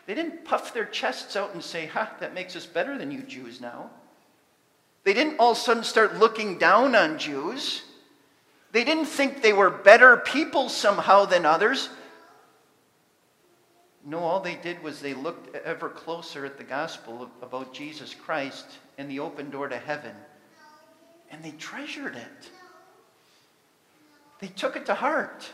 They 0.05 0.14
didn't 0.14 0.44
puff 0.44 0.74
their 0.74 0.84
chests 0.84 1.36
out 1.36 1.55
and 1.55 1.64
say, 1.64 1.86
Ha, 1.86 2.16
that 2.20 2.34
makes 2.34 2.55
us 2.55 2.66
better 2.66 2.99
than 2.99 3.11
you 3.11 3.22
Jews 3.22 3.62
now. 3.62 3.88
They 5.05 5.14
didn't 5.14 5.38
all 5.38 5.53
of 5.53 5.57
a 5.57 5.61
sudden 5.61 5.84
start 5.84 6.18
looking 6.18 6.59
down 6.59 6.94
on 6.94 7.18
Jews. 7.18 7.84
They 8.72 8.84
didn't 8.84 9.06
think 9.06 9.42
they 9.42 9.52
were 9.52 9.70
better 9.70 10.16
people 10.16 10.68
somehow 10.68 11.24
than 11.24 11.46
others. 11.46 11.88
No, 14.04 14.20
all 14.20 14.40
they 14.40 14.56
did 14.56 14.82
was 14.82 15.00
they 15.00 15.14
looked 15.14 15.54
ever 15.56 15.88
closer 15.88 16.44
at 16.44 16.58
the 16.58 16.64
gospel 16.64 17.30
about 17.42 17.74
Jesus 17.74 18.14
Christ 18.14 18.66
and 18.96 19.10
the 19.10 19.20
open 19.20 19.50
door 19.50 19.68
to 19.68 19.76
heaven, 19.76 20.14
and 21.30 21.42
they 21.42 21.50
treasured 21.52 22.16
it. 22.16 22.50
They 24.40 24.48
took 24.48 24.76
it 24.76 24.86
to 24.86 24.94
heart. 24.94 25.50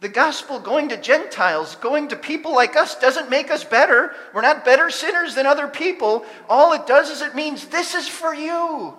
The 0.00 0.08
gospel 0.08 0.60
going 0.60 0.88
to 0.88 0.96
Gentiles, 0.96 1.76
going 1.76 2.08
to 2.08 2.16
people 2.16 2.54
like 2.54 2.76
us, 2.76 2.94
doesn't 2.98 3.30
make 3.30 3.50
us 3.50 3.64
better. 3.64 4.14
We're 4.32 4.40
not 4.40 4.64
better 4.64 4.90
sinners 4.90 5.34
than 5.34 5.46
other 5.46 5.68
people. 5.68 6.24
All 6.48 6.72
it 6.72 6.86
does 6.86 7.10
is 7.10 7.20
it 7.20 7.34
means 7.34 7.66
this 7.66 7.94
is 7.94 8.08
for 8.08 8.34
you. 8.34 8.94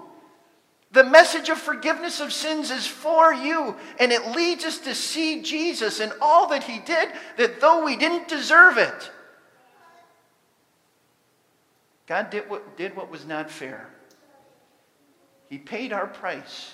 The 0.92 1.04
message 1.04 1.50
of 1.50 1.58
forgiveness 1.58 2.20
of 2.20 2.34
sins 2.34 2.70
is 2.70 2.86
for 2.86 3.34
you, 3.34 3.76
and 4.00 4.12
it 4.12 4.36
leads 4.36 4.66
us 4.66 4.78
to 4.80 4.94
see 4.94 5.42
Jesus 5.42 6.00
and 6.00 6.12
all 6.22 6.48
that 6.48 6.64
he 6.64 6.80
did, 6.80 7.10
that 7.38 7.62
though 7.62 7.86
we 7.86 7.96
didn't 7.96 8.28
deserve 8.28 8.78
it, 8.78 9.12
God 12.08 12.30
did 12.30 12.50
what, 12.50 12.76
did 12.76 12.96
what 12.96 13.10
was 13.10 13.26
not 13.26 13.50
fair. 13.50 13.88
He 15.50 15.58
paid 15.58 15.94
our 15.94 16.08
price 16.08 16.74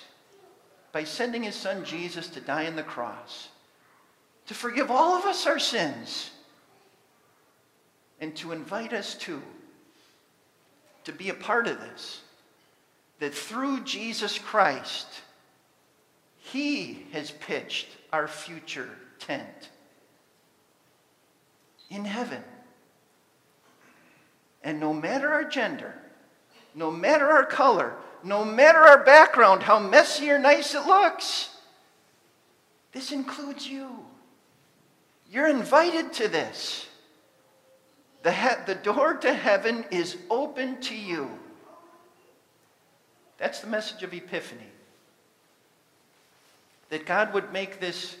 by 0.90 1.04
sending 1.04 1.44
his 1.44 1.54
son 1.54 1.84
Jesus 1.84 2.26
to 2.28 2.40
die 2.40 2.66
on 2.66 2.74
the 2.74 2.82
cross 2.82 3.48
to 4.48 4.54
forgive 4.54 4.90
all 4.90 5.14
of 5.14 5.26
us 5.26 5.46
our 5.46 5.58
sins, 5.58 6.30
and 8.18 8.34
to 8.34 8.52
invite 8.52 8.94
us 8.94 9.14
to, 9.14 9.40
to 11.04 11.12
be 11.12 11.28
a 11.28 11.34
part 11.34 11.68
of 11.68 11.78
this. 11.80 12.22
That 13.18 13.34
through 13.34 13.84
Jesus 13.84 14.38
Christ, 14.38 15.06
He 16.36 17.06
has 17.12 17.30
pitched 17.30 17.88
our 18.12 18.28
future 18.28 18.90
tent 19.18 19.70
in 21.90 22.04
heaven. 22.04 22.42
And 24.62 24.80
no 24.80 24.92
matter 24.92 25.32
our 25.32 25.44
gender, 25.44 25.94
no 26.74 26.90
matter 26.90 27.26
our 27.28 27.44
color, 27.44 27.94
no 28.22 28.44
matter 28.44 28.78
our 28.78 29.04
background, 29.04 29.62
how 29.62 29.78
messy 29.78 30.30
or 30.30 30.38
nice 30.38 30.74
it 30.74 30.86
looks, 30.86 31.50
this 32.92 33.12
includes 33.12 33.66
you. 33.66 33.90
You're 35.30 35.48
invited 35.48 36.12
to 36.14 36.28
this. 36.28 36.86
The, 38.22 38.32
he- 38.32 38.64
the 38.66 38.74
door 38.74 39.14
to 39.14 39.32
heaven 39.32 39.84
is 39.90 40.16
open 40.30 40.80
to 40.82 40.94
you. 40.94 41.30
That's 43.38 43.60
the 43.60 43.66
message 43.68 44.02
of 44.02 44.12
Epiphany. 44.12 44.66
That 46.90 47.06
God 47.06 47.32
would 47.34 47.52
make 47.52 47.80
this 47.80 48.16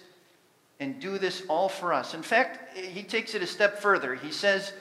and 0.80 1.00
do 1.00 1.18
this 1.18 1.42
all 1.48 1.68
for 1.68 1.92
us. 1.92 2.14
In 2.14 2.22
fact, 2.22 2.76
he 2.76 3.02
takes 3.02 3.34
it 3.34 3.42
a 3.42 3.46
step 3.46 3.80
further. 3.80 4.14
He 4.14 4.30
says, 4.30 4.72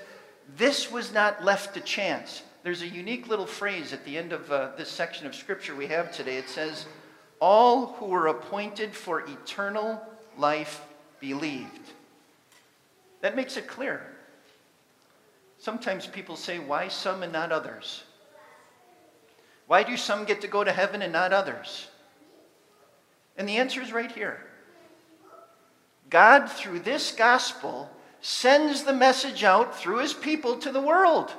This 0.55 0.91
was 0.91 1.11
not 1.11 1.43
left 1.43 1.73
to 1.73 1.81
chance. 1.81 2.43
There's 2.63 2.81
a 2.81 2.88
unique 2.88 3.27
little 3.27 3.45
phrase 3.45 3.93
at 3.93 4.05
the 4.05 4.17
end 4.17 4.33
of 4.33 4.51
uh, 4.51 4.71
this 4.77 4.89
section 4.89 5.25
of 5.25 5.33
scripture 5.33 5.75
we 5.75 5.88
have 5.88 6.11
today. 6.11 6.38
It 6.38 6.49
says, 6.49 6.85
All 7.39 7.93
who 7.93 8.05
were 8.05 8.27
appointed 8.27 8.93
for 8.93 9.21
eternal 9.21 10.01
life 10.38 10.81
believed. 11.19 11.93
That 13.21 13.35
makes 13.35 13.57
it 13.57 13.67
clear. 13.67 14.05
Sometimes 15.59 16.05
people 16.05 16.35
say, 16.35 16.59
why 16.59 16.88
some 16.88 17.23
and 17.23 17.33
not 17.33 17.51
others? 17.51 18.03
Why 19.68 19.84
do 19.84 19.97
some 19.97 20.26
get 20.26 20.41
to 20.41 20.47
go 20.47 20.63
to 20.63 20.72
heaven 20.72 21.01
and 21.01 21.13
not 21.13 21.34
others? 21.34 21.88
And 23.38 23.47
the 23.47 23.57
answer 23.57 23.82
is 23.82 23.93
right 23.93 24.11
here. 24.11 24.39
God, 26.09 26.49
through 26.49 26.80
this 26.80 27.11
gospel, 27.11 27.89
sends 28.22 28.84
the 28.84 28.93
message 28.93 29.43
out 29.43 29.78
through 29.78 29.97
his 29.97 30.13
people 30.13 30.57
to 30.59 30.72
the 30.72 30.82
world. 30.82 31.34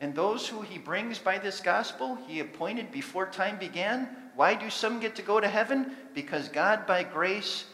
And 0.00 0.14
those 0.14 0.48
who 0.48 0.62
he 0.62 0.78
brings 0.78 1.18
by 1.18 1.38
this 1.38 1.60
gospel, 1.60 2.18
he 2.26 2.40
appointed 2.40 2.90
before 2.90 3.26
time 3.26 3.58
began. 3.58 4.08
Why 4.34 4.54
do 4.54 4.70
some 4.70 4.98
get 4.98 5.14
to 5.16 5.22
go 5.22 5.38
to 5.38 5.48
heaven? 5.48 5.94
Because 6.14 6.48
God, 6.48 6.86
by 6.86 7.02
grace, 7.02 7.66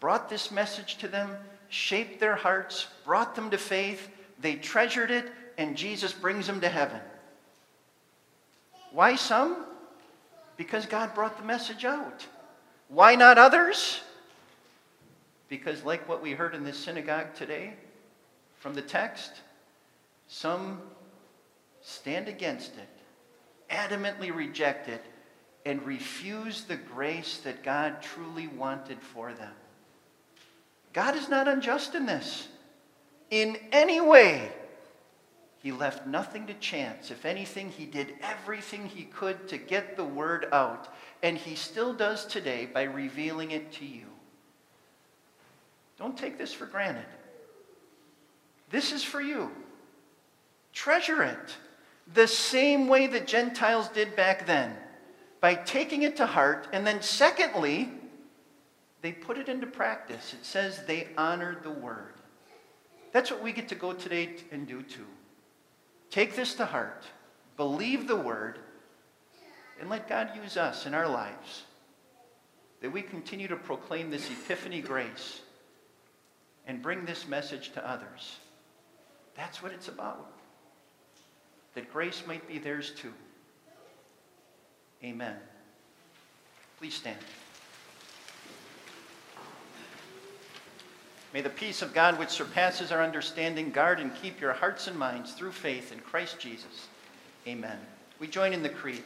brought 0.00 0.28
this 0.28 0.50
message 0.50 0.98
to 0.98 1.08
them, 1.08 1.30
shaped 1.68 2.18
their 2.18 2.34
hearts, 2.34 2.88
brought 3.04 3.36
them 3.36 3.50
to 3.50 3.58
faith. 3.58 4.08
They 4.40 4.56
treasured 4.56 5.12
it, 5.12 5.30
and 5.58 5.76
Jesus 5.76 6.12
brings 6.12 6.46
them 6.46 6.60
to 6.60 6.68
heaven. 6.68 7.00
Why 8.92 9.16
some? 9.16 9.66
Because 10.56 10.86
God 10.86 11.14
brought 11.14 11.36
the 11.36 11.44
message 11.44 11.84
out. 11.84 12.26
Why 12.88 13.16
not 13.16 13.36
others? 13.36 14.00
Because, 15.48 15.84
like 15.84 16.08
what 16.08 16.22
we 16.22 16.32
heard 16.32 16.54
in 16.54 16.64
this 16.64 16.78
synagogue 16.78 17.34
today 17.34 17.74
from 18.56 18.74
the 18.74 18.82
text, 18.82 19.32
some 20.28 20.80
stand 21.80 22.28
against 22.28 22.72
it, 22.76 22.88
adamantly 23.70 24.34
reject 24.34 24.88
it, 24.88 25.04
and 25.66 25.84
refuse 25.84 26.64
the 26.64 26.76
grace 26.76 27.38
that 27.38 27.62
God 27.62 28.00
truly 28.00 28.46
wanted 28.46 29.00
for 29.00 29.32
them. 29.32 29.52
God 30.92 31.16
is 31.16 31.28
not 31.28 31.48
unjust 31.48 31.94
in 31.94 32.06
this. 32.06 32.48
In 33.30 33.58
any 33.72 34.00
way, 34.00 34.50
he 35.68 35.72
left 35.72 36.06
nothing 36.06 36.46
to 36.46 36.54
chance. 36.54 37.10
If 37.10 37.26
anything, 37.26 37.68
he 37.68 37.84
did 37.84 38.14
everything 38.22 38.86
he 38.86 39.04
could 39.04 39.48
to 39.48 39.58
get 39.58 39.98
the 39.98 40.04
word 40.04 40.46
out. 40.50 40.88
And 41.22 41.36
he 41.36 41.56
still 41.56 41.92
does 41.92 42.24
today 42.24 42.64
by 42.64 42.84
revealing 42.84 43.50
it 43.50 43.70
to 43.72 43.84
you. 43.84 44.06
Don't 45.98 46.16
take 46.16 46.38
this 46.38 46.54
for 46.54 46.64
granted. 46.64 47.04
This 48.70 48.92
is 48.92 49.04
for 49.04 49.20
you. 49.20 49.50
Treasure 50.72 51.22
it 51.22 51.58
the 52.14 52.26
same 52.26 52.88
way 52.88 53.06
the 53.06 53.20
Gentiles 53.20 53.88
did 53.88 54.16
back 54.16 54.46
then 54.46 54.74
by 55.42 55.54
taking 55.54 56.00
it 56.00 56.16
to 56.16 56.24
heart. 56.24 56.66
And 56.72 56.86
then, 56.86 57.02
secondly, 57.02 57.92
they 59.02 59.12
put 59.12 59.36
it 59.36 59.50
into 59.50 59.66
practice. 59.66 60.32
It 60.32 60.46
says 60.46 60.86
they 60.86 61.08
honored 61.18 61.62
the 61.62 61.72
word. 61.72 62.14
That's 63.12 63.30
what 63.30 63.42
we 63.42 63.52
get 63.52 63.68
to 63.68 63.74
go 63.74 63.92
today 63.92 64.30
and 64.50 64.66
do 64.66 64.80
too. 64.80 65.04
Take 66.10 66.36
this 66.36 66.54
to 66.54 66.64
heart, 66.64 67.04
believe 67.56 68.08
the 68.08 68.16
word, 68.16 68.58
and 69.80 69.88
let 69.88 70.08
God 70.08 70.30
use 70.34 70.56
us 70.56 70.86
in 70.86 70.94
our 70.94 71.08
lives. 71.08 71.62
That 72.80 72.92
we 72.92 73.02
continue 73.02 73.48
to 73.48 73.56
proclaim 73.56 74.10
this 74.10 74.30
epiphany 74.30 74.80
grace 74.80 75.40
and 76.66 76.82
bring 76.82 77.04
this 77.04 77.26
message 77.26 77.72
to 77.72 77.88
others. 77.88 78.38
That's 79.36 79.62
what 79.62 79.72
it's 79.72 79.88
about. 79.88 80.32
That 81.74 81.92
grace 81.92 82.22
might 82.26 82.46
be 82.48 82.58
theirs 82.58 82.92
too. 82.96 83.12
Amen. 85.02 85.36
Please 86.78 86.94
stand. 86.94 87.18
May 91.34 91.42
the 91.42 91.50
peace 91.50 91.82
of 91.82 91.92
God, 91.92 92.18
which 92.18 92.30
surpasses 92.30 92.90
our 92.90 93.02
understanding, 93.02 93.70
guard 93.70 94.00
and 94.00 94.14
keep 94.14 94.40
your 94.40 94.54
hearts 94.54 94.86
and 94.86 94.98
minds 94.98 95.32
through 95.32 95.52
faith 95.52 95.92
in 95.92 95.98
Christ 96.00 96.38
Jesus. 96.38 96.88
Amen. 97.46 97.78
We 98.18 98.26
join 98.26 98.52
in 98.52 98.62
the 98.62 98.68
creed. 98.68 99.04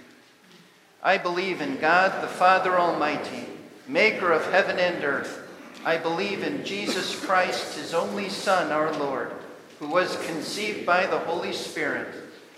I 1.03 1.19
believe 1.19 1.61
in 1.61 1.79
God, 1.79 2.23
the 2.23 2.29
Father 2.29 2.79
Almighty, 2.79 3.47
maker 3.89 4.31
of 4.31 4.49
heaven 4.53 4.79
and 4.79 5.03
earth. 5.03 5.49
I 5.85 5.97
believe 5.97 6.45
in 6.45 6.65
Jesus 6.65 7.19
Christ, 7.25 7.77
his 7.77 7.93
only 7.93 8.29
Son, 8.29 8.71
our 8.71 8.93
Lord, 8.97 9.33
who 9.81 9.89
was 9.89 10.17
conceived 10.27 10.87
by 10.87 11.07
the 11.07 11.19
Holy 11.19 11.53
Spirit, 11.53 12.07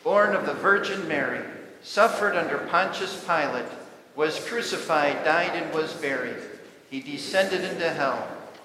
born 0.03 0.37
of 0.37 0.45
the 0.45 0.53
Virgin 0.53 1.09
Mary, 1.09 1.43
suffered 1.83 2.37
under 2.37 2.59
Pontius 2.59 3.25
Pilate, 3.25 3.65
was 4.15 4.47
crucified, 4.47 5.25
died, 5.25 5.57
and 5.57 5.73
was 5.73 5.95
buried. 5.95 6.37
He 6.91 7.01
descended 7.01 7.65
into 7.65 7.89
hell. 7.89 8.29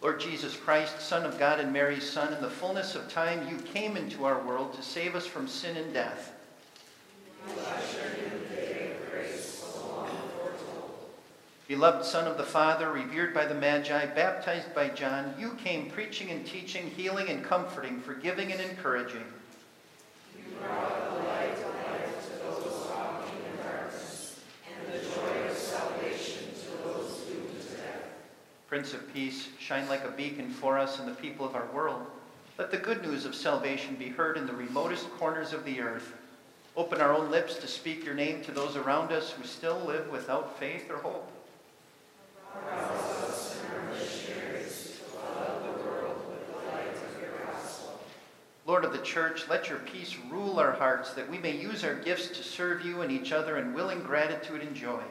Lord 0.00 0.20
Jesus 0.20 0.56
Christ, 0.56 1.00
Son 1.00 1.24
of 1.24 1.38
God 1.38 1.58
and 1.58 1.72
Mary's 1.72 2.08
Son, 2.08 2.32
in 2.32 2.40
the 2.40 2.50
fullness 2.50 2.94
of 2.94 3.08
time 3.08 3.48
you 3.48 3.56
came 3.56 3.96
into 3.96 4.24
our 4.24 4.40
world 4.42 4.72
to 4.74 4.82
save 4.82 5.14
us 5.14 5.26
from 5.26 5.48
sin 5.48 5.76
and 5.76 5.92
death. 5.92 6.32
Beloved 11.68 12.02
Son 12.02 12.26
of 12.26 12.38
the 12.38 12.44
Father, 12.44 12.90
revered 12.90 13.34
by 13.34 13.44
the 13.44 13.54
Magi, 13.54 14.06
baptized 14.06 14.74
by 14.74 14.88
John, 14.88 15.34
you 15.38 15.50
came 15.62 15.90
preaching 15.90 16.30
and 16.30 16.46
teaching, 16.46 16.88
healing 16.88 17.28
and 17.28 17.44
comforting, 17.44 18.00
forgiving 18.00 18.52
and 18.52 18.60
encouraging. 18.62 19.24
You 20.34 20.44
brought 20.62 21.10
the 21.10 21.16
light 21.28 21.52
of 21.52 21.74
life 21.90 22.30
to 22.30 22.38
those 22.44 22.86
walking 22.88 23.36
in 23.52 23.62
darkness, 23.62 24.40
and 24.66 24.94
the 24.94 24.98
joy 24.98 25.50
of 25.50 25.56
salvation 25.58 26.44
to 26.54 26.88
those 26.88 27.18
doomed 27.28 27.60
to 27.60 27.76
death. 27.76 28.02
Prince 28.78 28.94
of 28.94 29.12
Peace, 29.12 29.48
shine 29.58 29.88
like 29.88 30.04
a 30.04 30.10
beacon 30.12 30.50
for 30.50 30.78
us 30.78 31.00
and 31.00 31.08
the 31.08 31.14
people 31.14 31.44
of 31.44 31.56
our 31.56 31.66
world. 31.72 32.00
Let 32.58 32.70
the 32.70 32.76
good 32.76 33.02
news 33.02 33.24
of 33.24 33.34
salvation 33.34 33.96
be 33.96 34.08
heard 34.08 34.36
in 34.36 34.46
the 34.46 34.52
remotest 34.52 35.10
corners 35.18 35.52
of 35.52 35.64
the 35.64 35.80
earth. 35.80 36.12
Open 36.76 37.00
our 37.00 37.12
own 37.12 37.28
lips 37.28 37.56
to 37.56 37.66
speak 37.66 38.04
your 38.04 38.14
name 38.14 38.40
to 38.44 38.52
those 38.52 38.76
around 38.76 39.10
us 39.10 39.32
who 39.32 39.42
still 39.42 39.80
live 39.80 40.08
without 40.12 40.60
faith 40.60 40.88
or 40.88 40.98
hope. 40.98 41.28
Lord 48.64 48.84
of 48.84 48.92
the 48.92 48.98
church, 48.98 49.48
let 49.48 49.68
your 49.68 49.80
peace 49.80 50.16
rule 50.30 50.60
our 50.60 50.70
hearts 50.70 51.14
that 51.14 51.28
we 51.28 51.38
may 51.38 51.56
use 51.56 51.82
our 51.82 51.96
gifts 51.96 52.28
to 52.28 52.44
serve 52.44 52.84
you 52.84 53.00
and 53.00 53.10
each 53.10 53.32
other 53.32 53.56
in 53.58 53.74
willing 53.74 54.04
gratitude 54.04 54.62
and 54.62 54.76
joy. 54.76 55.02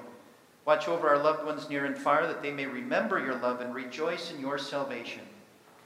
Watch 0.68 0.90
over 0.90 1.08
our 1.08 1.18
loved 1.18 1.46
ones 1.46 1.70
near 1.70 1.86
and 1.86 1.98
far 1.98 2.28
that 2.28 2.42
they 2.42 2.52
may 2.52 2.66
remember 2.66 3.20
your 3.20 3.36
love 3.36 3.62
and 3.62 3.74
rejoice 3.74 4.34
in 4.34 4.42
your 4.42 4.58
salvation. 4.58 5.22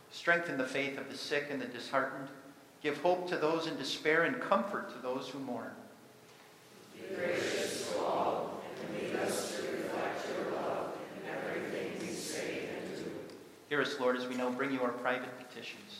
Strengthen 0.10 0.58
the 0.58 0.66
faith 0.66 0.98
of 0.98 1.08
the 1.08 1.16
sick 1.16 1.50
and 1.52 1.62
the 1.62 1.68
disheartened. 1.68 2.28
Give 2.82 2.98
hope 2.98 3.30
to 3.30 3.38
those 3.38 3.68
in 3.68 3.78
despair 3.78 4.24
and 4.24 4.42
comfort 4.42 4.92
to 4.92 4.98
those 4.98 5.30
who 5.30 5.38
mourn. 5.38 5.70
Be 6.96 7.16
gracious 7.16 7.92
to 7.92 8.00
all 8.00 8.64
and 8.82 9.04
lead 9.04 9.16
us 9.18 9.56
to 9.58 9.62
reflect 9.62 10.26
your 10.36 10.52
love 10.56 10.98
in 11.16 11.30
everything 11.30 11.92
we 12.02 12.12
say 12.12 12.70
and 12.76 13.06
do. 13.06 13.12
Hear 13.70 13.82
us, 13.82 14.00
Lord, 14.00 14.18
as 14.18 14.26
we 14.26 14.34
now 14.34 14.50
bring 14.50 14.72
you 14.72 14.82
our 14.82 14.90
private 14.90 15.30
petitions. 15.38 16.00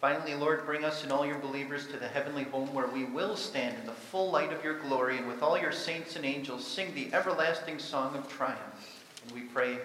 Finally, 0.00 0.34
Lord, 0.36 0.64
bring 0.64 0.84
us 0.84 1.02
and 1.02 1.10
all 1.10 1.26
your 1.26 1.38
believers 1.38 1.88
to 1.88 1.96
the 1.96 2.06
heavenly 2.06 2.44
home 2.44 2.72
where 2.72 2.86
we 2.86 3.04
will 3.04 3.34
stand 3.34 3.76
in 3.80 3.86
the 3.86 3.92
full 3.92 4.30
light 4.30 4.52
of 4.52 4.62
your 4.62 4.78
glory 4.78 5.18
and 5.18 5.26
with 5.26 5.42
all 5.42 5.58
your 5.58 5.72
saints 5.72 6.14
and 6.14 6.24
angels 6.24 6.64
sing 6.64 6.94
the 6.94 7.12
everlasting 7.12 7.80
song 7.80 8.14
of 8.14 8.28
triumph. 8.28 9.02
And 9.24 9.32
we 9.32 9.40
pray, 9.40 9.78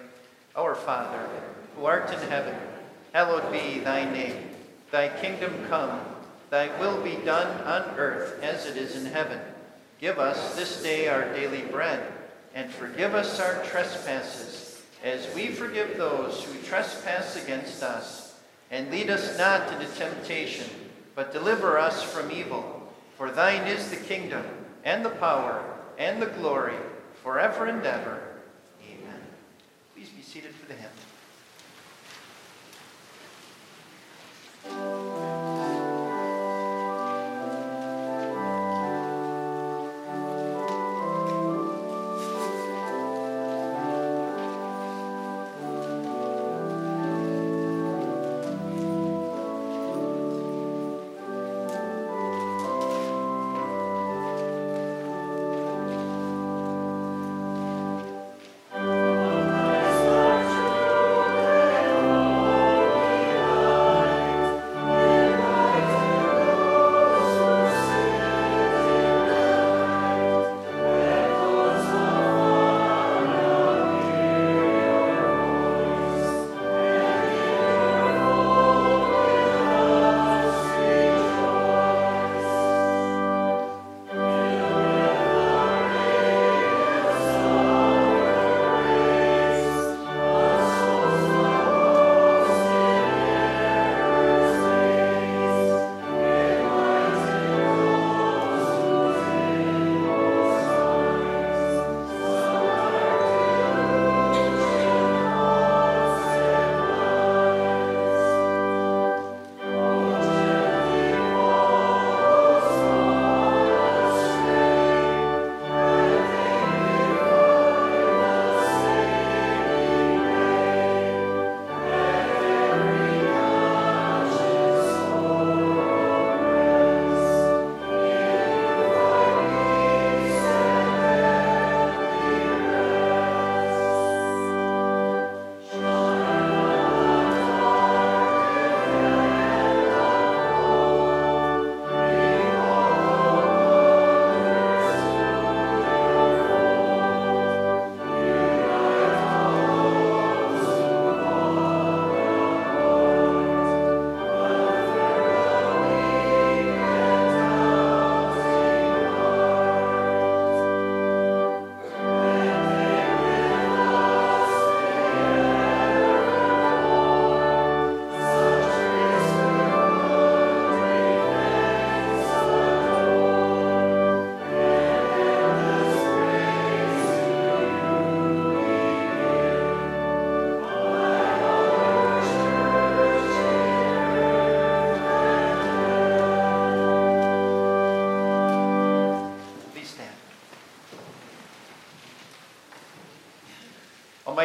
Our 0.54 0.76
Father, 0.76 1.28
who 1.76 1.84
art 1.84 2.12
in 2.12 2.28
heaven, 2.28 2.54
hallowed 3.12 3.50
be 3.50 3.80
thy 3.80 4.08
name. 4.08 4.50
Thy 4.92 5.08
kingdom 5.08 5.52
come, 5.68 6.00
thy 6.48 6.68
will 6.78 7.02
be 7.02 7.16
done 7.24 7.60
on 7.62 7.98
earth 7.98 8.40
as 8.40 8.66
it 8.66 8.76
is 8.76 8.94
in 8.94 9.10
heaven. 9.10 9.40
Give 10.00 10.20
us 10.20 10.54
this 10.54 10.80
day 10.80 11.08
our 11.08 11.24
daily 11.34 11.62
bread, 11.62 12.06
and 12.54 12.70
forgive 12.70 13.16
us 13.16 13.40
our 13.40 13.64
trespasses, 13.64 14.80
as 15.02 15.34
we 15.34 15.48
forgive 15.48 15.96
those 15.96 16.44
who 16.44 16.62
trespass 16.62 17.42
against 17.42 17.82
us 17.82 18.33
and 18.70 18.90
lead 18.90 19.10
us 19.10 19.38
not 19.38 19.72
into 19.72 19.86
temptation, 19.94 20.68
but 21.14 21.32
deliver 21.32 21.78
us 21.78 22.02
from 22.02 22.30
evil. 22.30 22.92
For 23.16 23.30
thine 23.30 23.66
is 23.68 23.90
the 23.90 23.96
kingdom, 23.96 24.44
and 24.84 25.04
the 25.04 25.10
power, 25.10 25.64
and 25.98 26.20
the 26.20 26.26
glory, 26.26 26.76
forever 27.22 27.66
and 27.66 27.84
ever. 27.86 28.20
Amen. 28.82 29.20
Please 29.94 30.08
be 30.08 30.22
seated 30.22 30.54
for 30.54 30.66
the 30.66 30.74
hymn. 30.74 30.90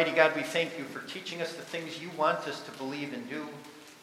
Almighty 0.00 0.16
God, 0.16 0.34
we 0.34 0.42
thank 0.42 0.78
you 0.78 0.84
for 0.84 1.06
teaching 1.06 1.42
us 1.42 1.52
the 1.52 1.60
things 1.60 2.00
you 2.00 2.08
want 2.16 2.48
us 2.48 2.62
to 2.62 2.70
believe 2.78 3.12
and 3.12 3.28
do. 3.28 3.46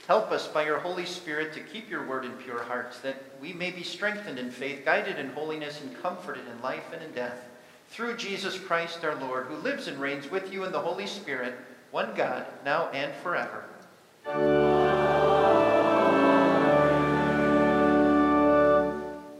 Help 0.07 0.29
us 0.29 0.47
by 0.47 0.63
your 0.63 0.77
Holy 0.77 1.07
Spirit 1.07 1.53
to 1.53 1.59
keep 1.59 1.89
your 1.89 2.05
word 2.05 2.23
in 2.23 2.33
pure 2.33 2.61
hearts, 2.61 2.99
that 2.99 3.15
we 3.41 3.51
may 3.51 3.71
be 3.71 3.81
strengthened 3.81 4.37
in 4.37 4.51
faith, 4.51 4.85
guided 4.85 5.17
in 5.17 5.31
holiness, 5.31 5.81
and 5.81 5.99
comforted 5.99 6.43
in 6.47 6.61
life 6.61 6.93
and 6.93 7.01
in 7.01 7.11
death. 7.13 7.49
Through 7.89 8.17
Jesus 8.17 8.59
Christ 8.59 9.03
our 9.03 9.15
Lord, 9.15 9.47
who 9.47 9.55
lives 9.55 9.87
and 9.87 9.99
reigns 9.99 10.29
with 10.29 10.53
you 10.53 10.65
in 10.65 10.71
the 10.71 10.79
Holy 10.79 11.07
Spirit, 11.07 11.55
one 11.89 12.13
God, 12.13 12.45
now 12.63 12.89
and 12.89 13.11
forever. 13.23 13.63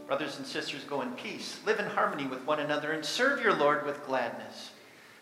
Brothers 0.08 0.38
and 0.38 0.44
sisters, 0.44 0.82
go 0.82 1.02
in 1.02 1.12
peace, 1.12 1.60
live 1.64 1.78
in 1.78 1.86
harmony 1.86 2.26
with 2.26 2.44
one 2.44 2.58
another, 2.58 2.90
and 2.90 3.04
serve 3.04 3.40
your 3.40 3.54
Lord 3.54 3.86
with 3.86 4.04
gladness. 4.04 4.72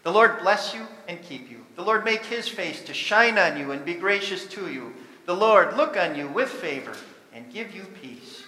The 0.06 0.12
Lord 0.12 0.38
bless 0.38 0.72
you 0.72 0.86
and 1.08 1.20
keep 1.20 1.50
you. 1.50 1.66
The 1.74 1.82
Lord 1.82 2.04
make 2.04 2.24
his 2.24 2.46
face 2.46 2.80
to 2.84 2.94
shine 2.94 3.38
on 3.38 3.58
you 3.58 3.72
and 3.72 3.84
be 3.84 3.94
gracious 3.94 4.46
to 4.50 4.70
you. 4.70 4.94
The 5.24 5.34
Lord 5.34 5.76
look 5.76 5.96
on 5.96 6.14
you 6.14 6.28
with 6.28 6.48
favor 6.48 6.92
and 7.32 7.52
give 7.52 7.74
you 7.74 7.82
peace. 8.00 8.44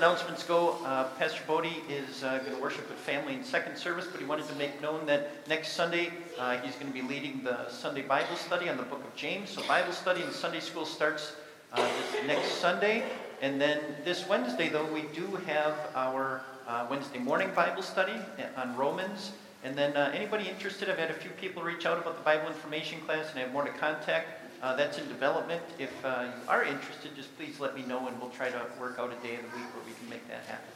Announcements 0.00 0.42
go, 0.44 0.78
uh, 0.86 1.04
Pastor 1.18 1.42
Bodie 1.46 1.82
is 1.86 2.24
uh, 2.24 2.38
going 2.38 2.56
to 2.56 2.62
worship 2.62 2.88
with 2.88 2.96
family 3.00 3.34
in 3.34 3.44
second 3.44 3.76
service, 3.76 4.06
but 4.10 4.18
he 4.18 4.24
wanted 4.24 4.48
to 4.48 4.54
make 4.54 4.80
known 4.80 5.04
that 5.04 5.46
next 5.46 5.72
Sunday 5.72 6.08
uh, 6.38 6.56
he's 6.56 6.74
going 6.76 6.86
to 6.86 6.92
be 6.94 7.02
leading 7.06 7.42
the 7.44 7.68
Sunday 7.68 8.00
Bible 8.00 8.34
study 8.36 8.70
on 8.70 8.78
the 8.78 8.82
book 8.84 9.04
of 9.04 9.14
James. 9.14 9.50
So, 9.50 9.62
Bible 9.68 9.92
study 9.92 10.22
in 10.22 10.32
Sunday 10.32 10.60
school 10.60 10.86
starts 10.86 11.34
uh, 11.74 11.86
this 11.86 12.26
next 12.26 12.52
Sunday. 12.52 13.02
And 13.42 13.60
then 13.60 13.78
this 14.02 14.26
Wednesday, 14.26 14.70
though, 14.70 14.90
we 14.90 15.02
do 15.14 15.26
have 15.46 15.76
our 15.94 16.40
uh, 16.66 16.86
Wednesday 16.88 17.18
morning 17.18 17.50
Bible 17.54 17.82
study 17.82 18.14
on 18.56 18.74
Romans. 18.78 19.32
And 19.64 19.76
then 19.76 19.94
uh, 19.98 20.12
anybody 20.14 20.48
interested, 20.48 20.88
I've 20.88 20.98
had 20.98 21.10
a 21.10 21.14
few 21.14 21.30
people 21.32 21.62
reach 21.62 21.84
out 21.84 21.98
about 21.98 22.16
the 22.16 22.24
Bible 22.24 22.48
information 22.48 23.02
class 23.02 23.28
and 23.32 23.38
I 23.38 23.42
have 23.42 23.52
more 23.52 23.64
to 23.64 23.72
contact. 23.72 24.39
Uh, 24.62 24.76
that's 24.76 24.98
in 24.98 25.08
development. 25.08 25.62
If 25.78 25.92
uh, 26.04 26.24
you 26.26 26.48
are 26.48 26.64
interested, 26.64 27.16
just 27.16 27.34
please 27.38 27.58
let 27.60 27.74
me 27.74 27.82
know 27.82 28.06
and 28.08 28.20
we'll 28.20 28.30
try 28.30 28.50
to 28.50 28.60
work 28.78 28.98
out 28.98 29.10
a 29.10 29.26
day 29.26 29.36
of 29.36 29.42
the 29.42 29.56
week 29.56 29.74
where 29.74 29.84
we 29.86 29.92
can 29.98 30.08
make 30.10 30.26
that 30.28 30.44
happen. 30.44 30.68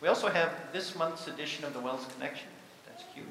We 0.00 0.06
also 0.06 0.28
have 0.28 0.52
this 0.72 0.94
month's 0.94 1.26
edition 1.26 1.64
of 1.64 1.72
the 1.72 1.80
WELS 1.80 2.06
Connection. 2.14 2.46
That's 2.86 3.02
cute. 3.12 3.26